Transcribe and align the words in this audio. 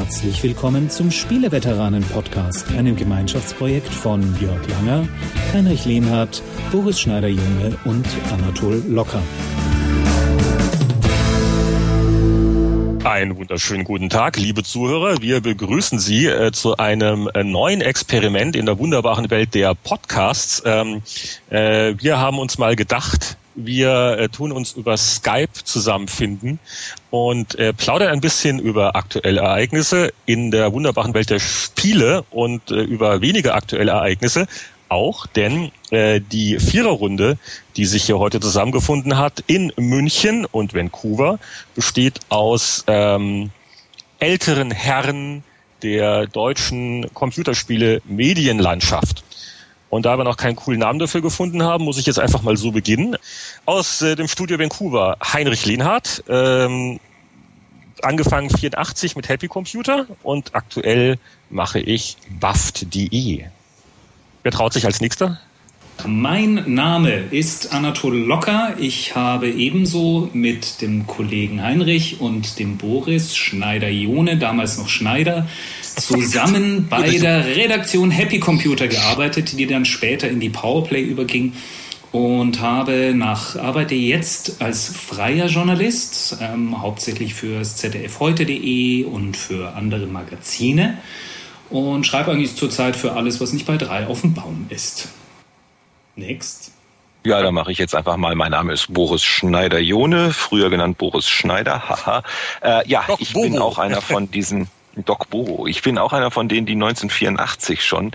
Herzlich 0.00 0.42
willkommen 0.42 0.88
zum 0.88 1.10
Spieleveteranen-Podcast, 1.10 2.72
einem 2.72 2.96
Gemeinschaftsprojekt 2.96 3.92
von 3.92 4.22
Jörg 4.40 4.66
Langer, 4.66 5.06
Heinrich 5.52 5.84
Lehnhardt, 5.84 6.42
Boris 6.72 6.98
Schneider-Junge 6.98 7.76
und 7.84 8.06
Anatol 8.32 8.82
Locker. 8.88 9.22
Einen 13.04 13.36
wunderschönen 13.36 13.84
guten 13.84 14.08
Tag, 14.08 14.38
liebe 14.38 14.62
Zuhörer. 14.62 15.20
Wir 15.20 15.42
begrüßen 15.42 15.98
Sie 15.98 16.26
äh, 16.26 16.50
zu 16.50 16.78
einem 16.78 17.28
äh, 17.34 17.44
neuen 17.44 17.82
Experiment 17.82 18.56
in 18.56 18.64
der 18.64 18.78
wunderbaren 18.78 19.30
Welt 19.30 19.54
der 19.54 19.74
Podcasts. 19.74 20.62
Ähm, 20.64 21.02
äh, 21.50 21.94
wir 21.98 22.18
haben 22.18 22.38
uns 22.38 22.56
mal 22.56 22.74
gedacht, 22.74 23.36
wir 23.66 24.18
äh, 24.18 24.28
tun 24.28 24.52
uns 24.52 24.72
über 24.72 24.96
Skype 24.96 25.52
zusammenfinden 25.64 26.58
und 27.10 27.58
äh, 27.58 27.72
plaudern 27.72 28.08
ein 28.08 28.20
bisschen 28.20 28.58
über 28.58 28.96
aktuelle 28.96 29.40
Ereignisse 29.40 30.12
in 30.26 30.50
der 30.50 30.72
wunderbaren 30.72 31.14
Welt 31.14 31.30
der 31.30 31.40
Spiele 31.40 32.24
und 32.30 32.70
äh, 32.70 32.80
über 32.82 33.20
weniger 33.20 33.54
aktuelle 33.54 33.92
Ereignisse 33.92 34.46
auch, 34.90 35.26
denn 35.26 35.70
äh, 35.90 36.20
die 36.20 36.58
Viererrunde, 36.58 37.38
die 37.76 37.86
sich 37.86 38.04
hier 38.04 38.18
heute 38.18 38.40
zusammengefunden 38.40 39.18
hat 39.18 39.42
in 39.46 39.72
München 39.76 40.44
und 40.44 40.74
Vancouver, 40.74 41.38
besteht 41.74 42.18
aus 42.28 42.84
ähm, 42.88 43.50
älteren 44.18 44.70
Herren 44.70 45.44
der 45.82 46.26
deutschen 46.26 47.12
Computerspiele 47.14 48.02
Medienlandschaft. 48.04 49.24
Und 49.90 50.06
da 50.06 50.16
wir 50.16 50.24
noch 50.24 50.36
keinen 50.36 50.56
coolen 50.56 50.80
Namen 50.80 51.00
dafür 51.00 51.20
gefunden 51.20 51.64
haben, 51.64 51.84
muss 51.84 51.98
ich 51.98 52.06
jetzt 52.06 52.20
einfach 52.20 52.42
mal 52.42 52.56
so 52.56 52.70
beginnen. 52.70 53.16
Aus 53.66 54.00
äh, 54.02 54.14
dem 54.14 54.28
Studio 54.28 54.58
Vancouver 54.58 55.18
Heinrich 55.20 55.66
Lehnhardt, 55.66 56.24
ähm, 56.28 57.00
angefangen 58.02 58.50
84 58.50 59.16
mit 59.16 59.28
Happy 59.28 59.48
Computer 59.48 60.06
und 60.22 60.54
aktuell 60.54 61.18
mache 61.50 61.80
ich 61.80 62.16
buffed.de. 62.28 63.44
Wer 64.42 64.52
traut 64.52 64.72
sich 64.72 64.86
als 64.86 65.00
nächster? 65.00 65.38
Mein 66.06 66.64
Name 66.66 67.24
ist 67.30 67.74
Anatol 67.74 68.16
Locker. 68.16 68.74
Ich 68.78 69.16
habe 69.16 69.50
ebenso 69.50 70.30
mit 70.32 70.80
dem 70.80 71.06
Kollegen 71.06 71.62
Heinrich 71.62 72.20
und 72.20 72.58
dem 72.58 72.78
Boris 72.78 73.36
Schneider-Jone, 73.36 74.38
damals 74.38 74.78
noch 74.78 74.88
Schneider, 74.88 75.46
zusammen 75.96 76.88
bei 76.88 77.18
der 77.18 77.44
Redaktion 77.56 78.10
Happy 78.10 78.38
Computer 78.40 78.88
gearbeitet, 78.88 79.58
die 79.58 79.66
dann 79.66 79.84
später 79.84 80.28
in 80.28 80.40
die 80.40 80.50
Powerplay 80.50 81.02
überging 81.02 81.54
und 82.12 82.60
habe 82.60 83.12
nach 83.14 83.56
arbeite 83.56 83.94
jetzt 83.94 84.60
als 84.60 84.88
freier 84.88 85.46
Journalist 85.46 86.38
ähm, 86.40 86.82
hauptsächlich 86.82 87.34
fürs 87.34 87.76
ZDF 87.76 88.18
heute.de 88.18 89.04
und 89.04 89.36
für 89.36 89.74
andere 89.74 90.06
Magazine 90.06 90.98
und 91.68 92.04
schreibe 92.04 92.32
eigentlich 92.32 92.56
zurzeit 92.56 92.96
für 92.96 93.12
alles, 93.12 93.40
was 93.40 93.52
nicht 93.52 93.66
bei 93.66 93.76
drei 93.76 94.06
auf 94.06 94.22
dem 94.22 94.34
Baum 94.34 94.66
ist. 94.70 95.08
Next. 96.16 96.72
Ja, 97.24 97.42
da 97.42 97.52
mache 97.52 97.70
ich 97.70 97.78
jetzt 97.78 97.94
einfach 97.94 98.16
mal. 98.16 98.34
Mein 98.34 98.50
Name 98.50 98.72
ist 98.72 98.92
Boris 98.92 99.22
Schneider-Jone, 99.22 100.32
früher 100.32 100.70
genannt 100.70 100.98
Boris 100.98 101.28
Schneider. 101.28 101.88
Haha. 101.88 102.22
Äh, 102.62 102.88
ja, 102.88 103.04
Doch, 103.06 103.20
ich 103.20 103.34
Bobo. 103.34 103.44
bin 103.46 103.58
auch 103.58 103.78
einer 103.78 104.00
von 104.00 104.30
diesen 104.30 104.68
Doc 104.96 105.30
Boho. 105.30 105.66
Ich 105.66 105.82
bin 105.82 105.98
auch 105.98 106.12
einer 106.12 106.30
von 106.30 106.48
denen, 106.48 106.66
die 106.66 106.72
1984 106.72 107.84
schon 107.84 108.12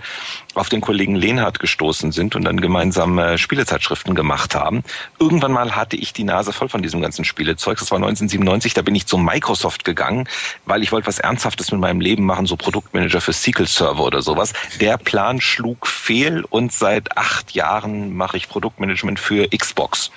auf 0.54 0.68
den 0.68 0.80
Kollegen 0.80 1.16
Lehnhardt 1.16 1.58
gestoßen 1.58 2.12
sind 2.12 2.36
und 2.36 2.44
dann 2.44 2.60
gemeinsam 2.60 3.18
äh, 3.18 3.38
Spielezeitschriften 3.38 4.14
gemacht 4.14 4.54
haben. 4.54 4.82
Irgendwann 5.18 5.52
mal 5.52 5.74
hatte 5.74 5.96
ich 5.96 6.12
die 6.12 6.24
Nase 6.24 6.52
voll 6.52 6.68
von 6.68 6.82
diesem 6.82 7.00
ganzen 7.00 7.24
Spielezeug. 7.24 7.78
Das 7.78 7.90
war 7.90 7.96
1997, 7.96 8.74
da 8.74 8.82
bin 8.82 8.94
ich 8.94 9.06
zu 9.06 9.16
Microsoft 9.18 9.84
gegangen, 9.84 10.28
weil 10.66 10.82
ich 10.82 10.92
wollte 10.92 11.06
was 11.06 11.18
Ernsthaftes 11.18 11.72
mit 11.72 11.80
meinem 11.80 12.00
Leben 12.00 12.24
machen, 12.24 12.46
so 12.46 12.56
Produktmanager 12.56 13.20
für 13.20 13.32
SQL 13.32 13.66
Server 13.66 14.04
oder 14.04 14.22
sowas. 14.22 14.52
Der 14.80 14.98
Plan 14.98 15.40
schlug 15.40 15.86
fehl 15.86 16.44
und 16.48 16.72
seit 16.72 17.16
acht 17.16 17.52
Jahren 17.52 18.14
mache 18.14 18.36
ich 18.36 18.48
Produktmanagement 18.48 19.18
für 19.18 19.48
Xbox. 19.48 20.10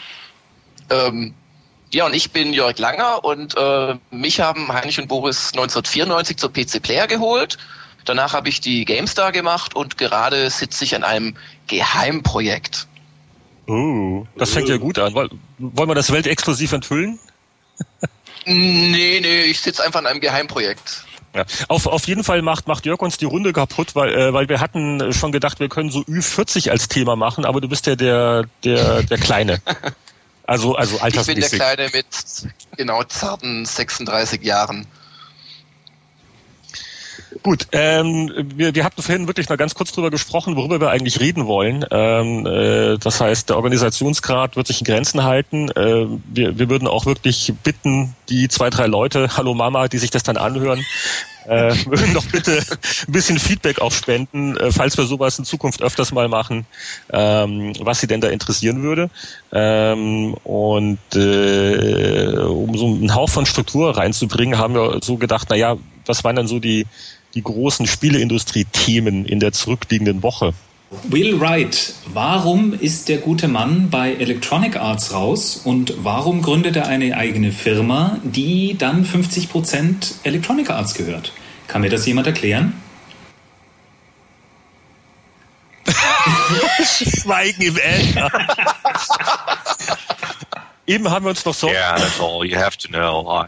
Ähm, 0.89 1.33
ja, 1.91 2.05
und 2.05 2.13
ich 2.13 2.31
bin 2.31 2.53
Jörg 2.53 2.77
Langer 2.77 3.23
und 3.23 3.55
äh, 3.57 3.95
mich 4.11 4.39
haben 4.39 4.67
Heinrich 4.71 4.99
und 4.99 5.07
Boris 5.07 5.51
1994 5.53 6.37
zur 6.37 6.53
PC 6.53 6.81
Player 6.81 7.07
geholt. 7.07 7.57
Danach 8.05 8.33
habe 8.33 8.49
ich 8.49 8.61
die 8.61 8.85
GameStar 8.85 9.31
gemacht 9.31 9.75
und 9.75 9.97
gerade 9.97 10.49
sitze 10.49 10.83
ich 10.83 10.95
an 10.95 11.03
einem 11.03 11.35
Geheimprojekt. 11.67 12.87
Oh, 13.67 14.25
das 14.35 14.51
fängt 14.51 14.69
ja 14.69 14.77
gut 14.77 14.97
an. 14.97 15.13
Wollen 15.13 15.89
wir 15.89 15.95
das 15.95 16.11
weltexklusiv 16.11 16.71
enthüllen? 16.71 17.19
nee, 18.45 19.19
nee, 19.21 19.43
ich 19.43 19.59
sitze 19.59 19.83
einfach 19.83 19.99
an 19.99 20.07
einem 20.07 20.21
Geheimprojekt. 20.21 21.05
Ja. 21.35 21.45
Auf, 21.67 21.85
auf 21.85 22.07
jeden 22.07 22.23
Fall 22.23 22.41
macht, 22.41 22.67
macht 22.67 22.85
Jörg 22.87 23.01
uns 23.01 23.17
die 23.17 23.25
Runde 23.25 23.53
kaputt, 23.53 23.95
weil, 23.95 24.13
äh, 24.13 24.33
weil 24.33 24.49
wir 24.49 24.59
hatten 24.59 25.13
schon 25.13 25.31
gedacht, 25.31 25.59
wir 25.59 25.69
können 25.69 25.91
so 25.91 25.99
Ü40 26.01 26.71
als 26.71 26.87
Thema 26.87 27.15
machen, 27.15 27.45
aber 27.45 27.61
du 27.61 27.69
bist 27.69 27.85
ja 27.85 27.95
der, 27.95 28.45
der, 28.63 29.03
der 29.03 29.17
Kleine. 29.17 29.61
Also, 30.49 30.73
also 30.73 30.97
altersmäßig. 30.97 31.43
Ich 31.43 31.49
bin 31.51 31.59
der 31.59 31.75
Kleine 31.75 31.89
mit 31.93 32.07
genau 32.75 33.03
zarten 33.03 33.65
36 33.65 34.41
Jahren. 34.41 34.87
Gut, 37.41 37.67
ähm, 37.71 38.31
wir, 38.55 38.75
wir 38.75 38.83
hatten 38.83 39.01
vorhin 39.01 39.27
wirklich 39.27 39.47
mal 39.47 39.55
ganz 39.55 39.73
kurz 39.73 39.93
drüber 39.93 40.11
gesprochen, 40.11 40.57
worüber 40.57 40.81
wir 40.81 40.89
eigentlich 40.89 41.21
reden 41.21 41.45
wollen. 41.47 41.85
Ähm, 41.89 42.45
äh, 42.45 42.97
das 42.97 43.21
heißt, 43.21 43.49
der 43.49 43.55
Organisationsgrad 43.55 44.57
wird 44.57 44.67
sich 44.67 44.81
in 44.81 44.85
Grenzen 44.85 45.23
halten. 45.23 45.69
Äh, 45.71 46.07
wir, 46.25 46.59
wir 46.59 46.69
würden 46.69 46.87
auch 46.87 47.05
wirklich 47.05 47.53
bitten, 47.63 48.13
die 48.27 48.49
zwei, 48.49 48.69
drei 48.69 48.87
Leute, 48.87 49.37
hallo 49.37 49.53
Mama, 49.53 49.87
die 49.87 49.99
sich 49.99 50.11
das 50.11 50.23
dann 50.23 50.35
anhören, 50.35 50.83
äh, 51.47 51.73
mögen 51.87 52.13
doch 52.13 52.25
bitte 52.25 52.61
ein 53.07 53.11
bisschen 53.11 53.39
Feedback 53.39 53.79
auch 53.79 53.93
spenden, 53.93 54.57
äh, 54.57 54.73
falls 54.73 54.97
wir 54.97 55.05
sowas 55.05 55.39
in 55.39 55.45
Zukunft 55.45 55.81
öfters 55.81 56.11
mal 56.11 56.27
machen, 56.27 56.65
ähm, 57.11 57.73
was 57.79 58.01
sie 58.01 58.07
denn 58.07 58.19
da 58.19 58.27
interessieren 58.27 58.83
würde. 58.83 59.09
Ähm, 59.53 60.33
und 60.43 60.99
äh, 61.15 62.35
um 62.37 62.77
so 62.77 62.85
einen 62.85 63.15
Hauch 63.15 63.29
von 63.29 63.45
Struktur 63.45 63.95
reinzubringen, 63.95 64.59
haben 64.59 64.73
wir 64.73 64.99
so 65.01 65.15
gedacht, 65.15 65.47
na 65.49 65.55
ja, 65.55 65.77
was 66.05 66.23
waren 66.23 66.35
dann 66.35 66.47
so 66.47 66.59
die, 66.59 66.85
die 67.33 67.43
großen 67.43 67.87
Spieleindustrie-Themen 67.87 69.25
in 69.25 69.39
der 69.39 69.51
zurückliegenden 69.51 70.23
Woche? 70.23 70.53
Will 71.03 71.39
Wright, 71.39 71.93
warum 72.07 72.73
ist 72.73 73.09
der 73.09 73.19
gute 73.19 73.47
Mann 73.47 73.91
bei 73.91 74.15
Electronic 74.15 74.75
Arts 74.75 75.13
raus 75.13 75.61
und 75.63 75.93
warum 76.03 76.41
gründet 76.41 76.75
er 76.77 76.87
eine 76.87 77.15
eigene 77.15 77.51
Firma, 77.51 78.17
die 78.23 78.75
dann 78.75 79.05
50% 79.05 80.23
Electronic 80.23 80.71
Arts 80.71 80.95
gehört? 80.95 81.31
Kann 81.67 81.81
mir 81.81 81.91
das 81.91 82.07
jemand 82.07 82.25
erklären? 82.25 82.73
Schweigen 86.83 87.61
im 87.61 87.77
Äther. 87.77 88.31
Eben 90.87 91.11
haben 91.11 91.25
wir 91.25 91.29
uns 91.29 91.45
noch 91.45 91.53
so. 91.53 91.67
Yeah, 91.69 91.97
that's 91.99 92.19
all 92.19 92.43
you 92.43 92.57
have 92.57 92.75
to 92.79 92.87
know. 92.87 93.29
I, 93.29 93.45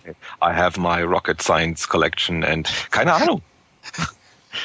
I 0.48 0.54
have 0.54 0.80
my 0.80 1.02
rocket 1.02 1.42
science 1.42 1.88
collection 1.88 2.44
and 2.44 2.70
keine 2.92 3.14
Ahnung. 3.16 3.42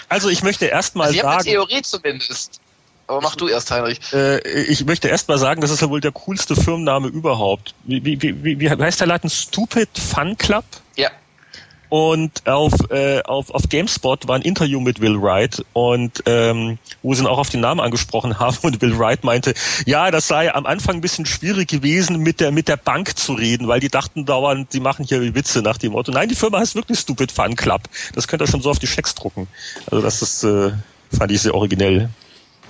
Also 0.09 0.29
ich 0.29 0.43
möchte 0.43 0.67
erstmal 0.67 1.09
also 1.09 1.21
sagen. 1.21 1.41
Eine 1.41 1.45
Theorie 1.45 1.83
zumindest. 1.83 2.61
Aber 3.07 3.21
mach 3.21 3.37
du 3.37 3.47
erst, 3.47 3.71
Heinrich. 3.71 4.01
Äh, 4.13 4.41
ich 4.65 4.85
möchte 4.85 5.09
erst 5.09 5.29
mal 5.29 5.39
sagen, 5.39 5.61
das 5.61 5.71
ist 5.71 5.81
ja 5.81 5.91
wohl 5.91 6.01
der 6.01 6.13
coolste 6.13 6.57
Firmenname 6.57 7.07
überhaupt. 7.09 7.75
Wie, 7.85 8.05
wie, 8.05 8.21
wie, 8.21 8.59
wie 8.59 8.71
heißt 8.71 9.01
der 9.01 9.07
Laden? 9.07 9.31
Stupid 9.31 9.89
Fun 9.97 10.37
Club? 10.37 10.65
Ja. 10.97 11.11
Und 11.89 12.47
auf, 12.47 12.73
äh, 12.91 13.23
auf, 13.23 13.51
auf 13.51 13.69
GameSpot 13.69 14.27
war 14.27 14.37
ein 14.37 14.43
Interview 14.43 14.81
mit 14.81 15.01
Will 15.01 15.21
Wright 15.21 15.65
und 15.73 16.23
ähm, 16.27 16.79
wo 17.03 17.15
sie 17.15 17.23
ihn 17.23 17.27
auch 17.27 17.39
auf 17.39 17.49
den 17.49 17.61
Namen 17.61 17.81
angesprochen 17.81 18.39
haben 18.41 18.57
und 18.63 18.83
Will 18.83 18.99
Wright 18.99 19.23
meinte, 19.25 19.55
ja, 19.87 20.11
das 20.11 20.27
sei 20.27 20.53
am 20.53 20.67
Anfang 20.67 20.97
ein 20.97 21.01
bisschen 21.01 21.27
schwierig 21.27 21.69
gewesen, 21.69 22.19
mit 22.19 22.41
der 22.41 22.51
mit 22.51 22.69
der 22.69 22.77
Bank 22.77 23.17
zu 23.17 23.35
reden, 23.35 23.69
weil 23.69 23.81
die 23.81 23.89
dachten 23.89 24.25
dauernd, 24.25 24.73
die 24.73 24.81
machen 24.81 25.05
hier 25.05 25.35
Witze 25.35 25.63
nach 25.63 25.79
dem 25.79 25.93
Motto. 25.93 26.11
Nein, 26.11 26.29
die 26.29 26.35
Firma 26.35 26.59
heißt 26.59 26.75
wirklich 26.75 26.99
Stupid 26.99 27.31
Fun 27.31 27.55
Club. 27.55 27.83
Das 28.15 28.27
könnt 28.27 28.43
ihr 28.43 28.47
schon 28.49 28.63
so 28.63 28.71
auf 28.71 28.79
die 28.79 28.87
Schecks 28.87 29.15
drucken. 29.15 29.47
Also 29.91 30.03
das 30.03 30.23
ist, 30.23 30.45
äh, 30.45 30.73
fand 31.17 31.31
ich 31.31 31.43
sehr 31.43 31.55
originell. 31.55 32.09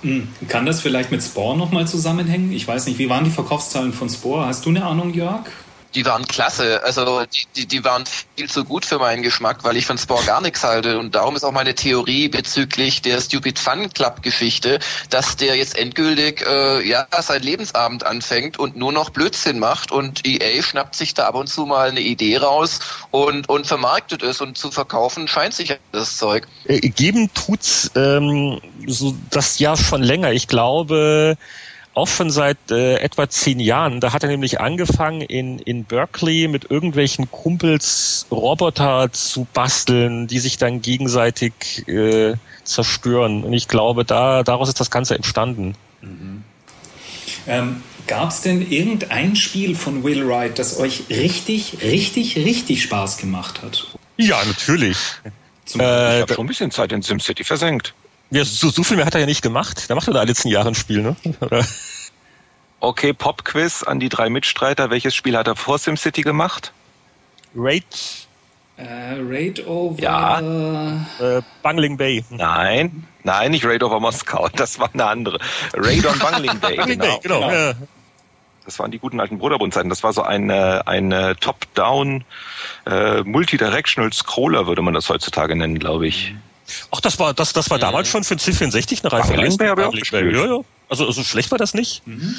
Hm, 0.01 0.27
kann 0.47 0.65
das 0.65 0.81
vielleicht 0.81 1.09
mit 1.09 1.23
Spore 1.23 1.57
nochmal 1.57 1.87
zusammenhängen? 1.87 2.51
Ich 2.51 2.67
weiß 2.67 2.85
nicht, 2.85 2.99
wie 2.99 3.09
waren 3.09 3.23
die 3.23 3.31
Verkaufszahlen 3.31 3.93
von 3.93 4.09
Spore? 4.09 4.45
Hast 4.45 4.65
du 4.65 4.69
eine 4.69 4.85
Ahnung, 4.85 5.13
Jörg? 5.13 5.45
Die 5.95 6.05
waren 6.05 6.27
klasse. 6.27 6.83
Also 6.83 7.23
die, 7.25 7.45
die, 7.55 7.65
die 7.67 7.83
waren 7.83 8.03
viel 8.35 8.49
zu 8.49 8.65
gut 8.65 8.85
für 8.85 8.99
meinen 8.99 9.23
Geschmack, 9.23 9.63
weil 9.63 9.77
ich 9.77 9.85
von 9.85 9.97
Spore 9.97 10.23
gar 10.25 10.41
nichts 10.41 10.63
halte. 10.63 10.99
Und 10.99 11.15
darum 11.15 11.35
ist 11.35 11.43
auch 11.43 11.51
meine 11.51 11.75
Theorie 11.75 12.27
bezüglich 12.27 13.01
der 13.01 13.19
Stupid 13.21 13.59
Fun 13.59 13.89
Club 13.89 14.21
Geschichte, 14.21 14.79
dass 15.09 15.35
der 15.37 15.55
jetzt 15.55 15.77
endgültig 15.77 16.45
äh, 16.45 16.87
ja 16.87 17.07
sein 17.19 17.41
Lebensabend 17.41 18.05
anfängt 18.05 18.59
und 18.59 18.75
nur 18.75 18.91
noch 18.91 19.09
Blödsinn 19.09 19.59
macht 19.59 19.91
und 19.91 20.25
EA 20.25 20.61
schnappt 20.61 20.95
sich 20.95 21.13
da 21.13 21.27
ab 21.27 21.35
und 21.35 21.47
zu 21.47 21.65
mal 21.65 21.89
eine 21.89 22.01
Idee 22.01 22.37
raus 22.37 22.79
und, 23.11 23.49
und 23.49 23.67
vermarktet 23.67 24.23
es 24.23 24.41
und 24.41 24.57
zu 24.57 24.71
verkaufen 24.71 25.27
scheint 25.27 25.53
sich 25.53 25.77
das 25.91 26.17
Zeug. 26.17 26.47
Äh, 26.65 26.79
geben 26.79 27.29
tut's 27.33 27.91
ähm, 27.95 28.59
so 28.85 29.15
das 29.29 29.59
ja 29.59 29.75
schon 29.75 30.03
länger. 30.03 30.31
Ich 30.31 30.47
glaube 30.47 31.37
auch 31.97 32.07
schon 32.07 32.29
seit 32.29 32.57
äh, 32.69 32.97
etwa 32.97 33.27
zehn 33.27 33.59
Jahren. 33.59 33.99
Da 33.99 34.13
hat 34.13 34.23
er 34.23 34.29
nämlich 34.29 34.61
angefangen, 34.61 35.21
in, 35.21 35.59
in 35.59 35.83
Berkeley 35.83 36.47
mit 36.47 36.69
irgendwelchen 36.69 37.29
Kumpels 37.29 38.27
Roboter 38.31 39.11
zu 39.11 39.47
basteln, 39.53 40.27
die 40.27 40.39
sich 40.39 40.57
dann 40.57 40.81
gegenseitig 40.81 41.87
äh, 41.87 42.35
zerstören. 42.63 43.43
Und 43.43 43.53
ich 43.53 43.67
glaube, 43.67 44.05
da 44.05 44.43
daraus 44.43 44.69
ist 44.69 44.79
das 44.79 44.91
Ganze 44.91 45.15
entstanden. 45.15 45.73
Mhm. 46.01 46.43
Ähm, 47.47 47.83
Gab 48.07 48.29
es 48.29 48.41
denn 48.41 48.71
irgendein 48.71 49.35
Spiel 49.35 49.75
von 49.75 50.03
Will 50.05 50.25
Wright, 50.25 50.57
das 50.57 50.79
euch 50.79 51.03
richtig, 51.09 51.79
richtig, 51.81 52.37
richtig 52.37 52.81
Spaß 52.81 53.17
gemacht 53.17 53.61
hat? 53.61 53.85
Ja, 54.15 54.41
natürlich. 54.45 54.97
Zum 55.65 55.81
äh, 55.81 56.15
ich 56.15 56.21
habe 56.21 56.33
schon 56.35 56.45
ein 56.45 56.47
bisschen 56.47 56.71
Zeit 56.71 56.93
in 56.93 57.01
SimCity 57.01 57.43
versenkt. 57.43 57.93
Ja, 58.29 58.43
so, 58.43 58.69
so 58.69 58.83
viel 58.83 58.97
mehr 58.97 59.05
hat 59.05 59.13
er 59.13 59.21
ja 59.21 59.25
nicht 59.25 59.41
gemacht. 59.41 59.89
Der 59.89 59.95
macht 59.95 60.07
ja 60.07 60.13
da 60.13 60.19
alle 60.19 60.35
zehn 60.35 60.51
Jahre 60.51 60.69
ein 60.69 60.75
Spiel, 60.75 61.01
ne? 61.01 61.15
okay, 62.79 63.13
Pop-Quiz 63.13 63.83
an 63.83 63.99
die 63.99 64.09
drei 64.09 64.29
Mitstreiter. 64.29 64.89
Welches 64.89 65.15
Spiel 65.15 65.37
hat 65.37 65.47
er 65.47 65.55
vor 65.55 65.77
SimCity 65.77 66.21
gemacht? 66.21 66.73
Raid. 67.55 68.27
Äh, 68.75 69.15
Raid 69.19 69.65
over. 69.65 69.99
Ja. 69.99 70.39
Äh, 71.19 71.41
Bungling 71.63 71.97
Bay. 71.97 72.23
Nein, 72.29 73.07
nein, 73.23 73.51
nicht 73.51 73.65
Raid 73.65 73.81
over 73.81 73.99
Moskau. 73.99 74.49
Das 74.49 74.77
war 74.77 74.89
eine 74.93 75.05
andere. 75.05 75.39
Raid 75.73 76.05
on 76.05 76.19
Bungling 76.19 76.59
Bay. 76.59 76.75
Bungling 76.75 76.99
genau. 76.99 77.13
Bay, 77.13 77.19
genau. 77.23 77.39
genau. 77.39 77.51
Ja. 77.51 77.73
Das 78.65 78.77
waren 78.79 78.91
die 78.91 78.99
guten 78.99 79.21
alten 79.21 79.37
Bruderbundzeiten. 79.37 79.89
Das 79.89 80.03
war 80.03 80.11
so 80.11 80.23
ein, 80.23 80.51
ein 80.51 81.35
Top-Down 81.39 82.25
äh, 82.85 83.21
Multidirectional 83.21 84.11
Scroller, 84.11 84.67
würde 84.67 84.81
man 84.81 84.93
das 84.93 85.07
heutzutage 85.07 85.55
nennen, 85.55 85.79
glaube 85.79 86.05
ich. 86.05 86.35
Ach, 86.91 87.01
das 87.01 87.19
war 87.19 87.33
das, 87.33 87.53
das 87.53 87.69
war 87.69 87.77
mhm. 87.77 87.81
damals 87.81 88.07
schon 88.07 88.23
für 88.23 88.35
den 88.35 88.39
C64 88.39 89.03
eine 89.03 89.11
reife 89.11 89.35
Leistung. 89.35 89.67
Habe 89.67 89.97
ich 89.97 90.13
auch. 90.13 90.17
Ja, 90.17 90.45
ja. 90.45 90.59
Also, 90.89 91.05
also 91.05 91.23
schlecht 91.23 91.51
war 91.51 91.57
das 91.57 91.73
nicht. 91.73 92.05
Mhm. 92.05 92.35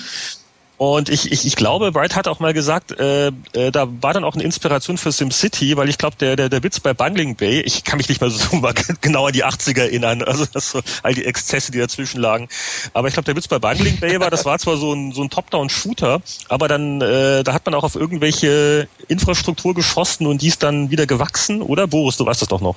Und 0.78 1.08
ich, 1.08 1.32
ich, 1.32 1.44
ich 1.44 1.56
glaube, 1.56 1.90
Bright 1.90 2.14
hat 2.14 2.28
auch 2.28 2.38
mal 2.38 2.54
gesagt, 2.54 2.92
äh, 2.92 3.32
äh, 3.52 3.72
da 3.72 3.88
war 4.00 4.14
dann 4.14 4.22
auch 4.22 4.34
eine 4.34 4.44
Inspiration 4.44 4.96
für 4.96 5.10
SimCity, 5.10 5.76
weil 5.76 5.88
ich 5.88 5.98
glaube, 5.98 6.14
der, 6.20 6.36
der, 6.36 6.48
der 6.48 6.62
Witz 6.62 6.78
bei 6.78 6.94
Bungling 6.94 7.34
Bay, 7.34 7.60
ich 7.62 7.82
kann 7.82 7.96
mich 7.96 8.08
nicht 8.08 8.20
mehr 8.20 8.30
so 8.30 8.56
mal 8.60 8.72
genau 9.00 9.26
an 9.26 9.32
die 9.32 9.44
80er 9.44 9.80
erinnern, 9.80 10.22
also 10.22 10.46
das 10.46 10.70
so, 10.70 10.81
all 11.02 11.14
die 11.14 11.24
Exzesse, 11.24 11.72
die 11.72 11.78
dazwischen 11.78 12.20
lagen. 12.20 12.48
Aber 12.94 13.08
ich 13.08 13.14
glaube, 13.14 13.24
der 13.24 13.34
Witz 13.34 13.48
bei 13.48 13.58
Bungling 13.58 13.98
Bay 13.98 14.20
war, 14.20 14.31
das 14.31 14.44
war 14.44 14.56
zwar 14.60 14.76
so 14.76 14.92
ein, 14.92 15.10
so 15.10 15.22
ein 15.22 15.31
Top-Down-Shooter, 15.31 16.22
aber 16.48 16.69
dann, 16.69 17.00
äh, 17.00 17.42
da 17.42 17.54
hat 17.54 17.66
man 17.66 17.74
auch 17.74 17.82
auf 17.82 17.96
irgendwelche 17.96 18.86
Infrastruktur 19.08 19.74
geschossen 19.74 20.28
und 20.28 20.42
die 20.42 20.48
ist 20.48 20.62
dann 20.62 20.92
wieder 20.92 21.06
gewachsen, 21.06 21.60
oder? 21.60 21.88
Boris, 21.88 22.19
du 22.19 22.24
weißt 22.24 22.40
das 22.40 22.48
doch 22.48 22.60
noch. 22.60 22.76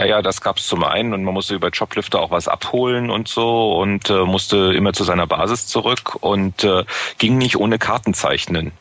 Ja, 0.00 0.06
ja, 0.06 0.22
das 0.22 0.40
gab's 0.40 0.66
zum 0.66 0.82
einen 0.82 1.12
und 1.12 1.24
man 1.24 1.34
musste 1.34 1.54
über 1.54 1.68
Joblifter 1.68 2.20
auch 2.20 2.30
was 2.30 2.48
abholen 2.48 3.10
und 3.10 3.28
so 3.28 3.78
und 3.78 4.08
äh, 4.08 4.24
musste 4.24 4.72
immer 4.74 4.94
zu 4.94 5.04
seiner 5.04 5.26
Basis 5.26 5.66
zurück 5.66 6.16
und 6.22 6.64
äh, 6.64 6.86
ging 7.18 7.36
nicht 7.36 7.56
ohne 7.56 7.78
Kartenzeichnen. 7.78 8.72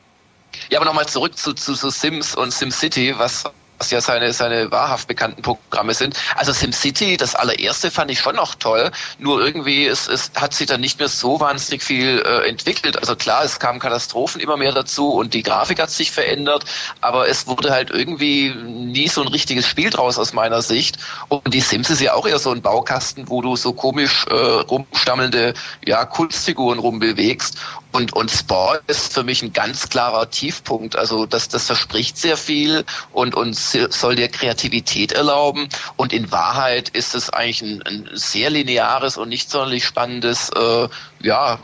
Ja, 0.70 0.80
aber 0.80 0.86
nochmal 0.86 1.10
zurück 1.10 1.38
zu, 1.38 1.52
zu, 1.52 1.74
zu 1.74 1.90
Sims 1.90 2.36
und 2.36 2.54
SimCity, 2.54 3.16
was 3.18 3.44
was 3.80 3.92
ja 3.92 4.02
seine, 4.02 4.34
seine 4.34 4.72
wahrhaft 4.72 5.08
bekannten 5.08 5.42
Programme 5.42 5.94
sind. 5.94 6.16
Also 6.36 6.52
SimCity, 6.54 7.18
das 7.18 7.36
allererste 7.36 7.90
fand 7.92 8.12
ich 8.12 8.20
schon 8.20 8.36
noch 8.36 8.56
toll, 8.56 8.92
nur 9.18 9.42
irgendwie 9.42 9.88
es, 9.88 10.08
es 10.08 10.32
hat 10.36 10.54
sich 10.54 10.68
dann 10.68 10.82
nicht 10.82 11.00
mehr 11.00 11.08
so 11.08 11.40
wahnsinnig 11.40 11.84
viel 11.84 12.20
äh, 12.20 12.48
entwickelt. 12.48 12.98
Also 12.98 13.16
klar, 13.16 13.44
es 13.44 13.60
kamen 13.60 13.80
Katastrophen 13.80 14.42
immer 14.42 14.58
mehr 14.58 14.74
dazu 14.74 15.14
und 15.14 15.34
die 15.34 15.44
Grafik 15.44 15.80
hat 15.80 15.90
sich 15.90 16.12
verändert, 16.12 16.66
aber 17.02 17.28
es 17.28 17.48
wurde 17.48 17.72
halt 17.72 17.90
irgendwie 17.90 18.54
nie 18.54 19.08
so 19.08 19.22
ein 19.22 19.28
richtiges 19.30 19.68
Spiel 19.68 19.90
draus 19.90 20.20
aus 20.20 20.34
meiner 20.34 20.62
Sicht. 20.62 20.98
Und 21.30 21.54
die 21.54 21.62
Sims 21.62 21.90
ist 21.90 22.02
ja 22.02 22.14
auch 22.14 22.28
eher 22.28 22.40
so 22.40 22.52
ein 22.52 22.62
Baukasten, 22.62 23.30
wo 23.30 23.42
du 23.42 23.56
so 23.56 23.74
komisch 23.74 24.26
äh, 24.30 24.36
rumstammelnde 24.36 25.54
ja, 25.86 26.06
Kunstfiguren 26.06 26.80
rumbewegst. 26.80 27.58
Und, 27.92 28.14
und 28.14 28.30
Sport 28.30 28.84
ist 28.88 29.14
für 29.14 29.24
mich 29.24 29.42
ein 29.42 29.52
ganz 29.52 29.90
klarer 29.90 30.30
Tiefpunkt. 30.30 30.96
Also 30.96 31.26
das, 31.26 31.48
das 31.50 31.66
verspricht 31.66 32.18
sehr 32.18 32.38
viel 32.38 32.86
und, 33.14 33.34
und 33.34 33.56
soll 33.56 34.16
dir 34.16 34.28
Kreativität 34.28 35.12
erlauben. 35.12 35.70
Und 35.96 36.14
in 36.14 36.32
Wahrheit 36.32 36.90
ist 36.90 37.16
es 37.16 37.32
eigentlich 37.32 37.62
ein, 37.62 37.82
ein 37.84 38.10
sehr 38.14 38.52
lineares 38.52 39.18
und 39.18 39.30
nicht 39.30 39.50
sonderlich 39.50 39.86
spannendes 39.86 40.50
äh, 40.56 40.88
ja, 41.22 41.60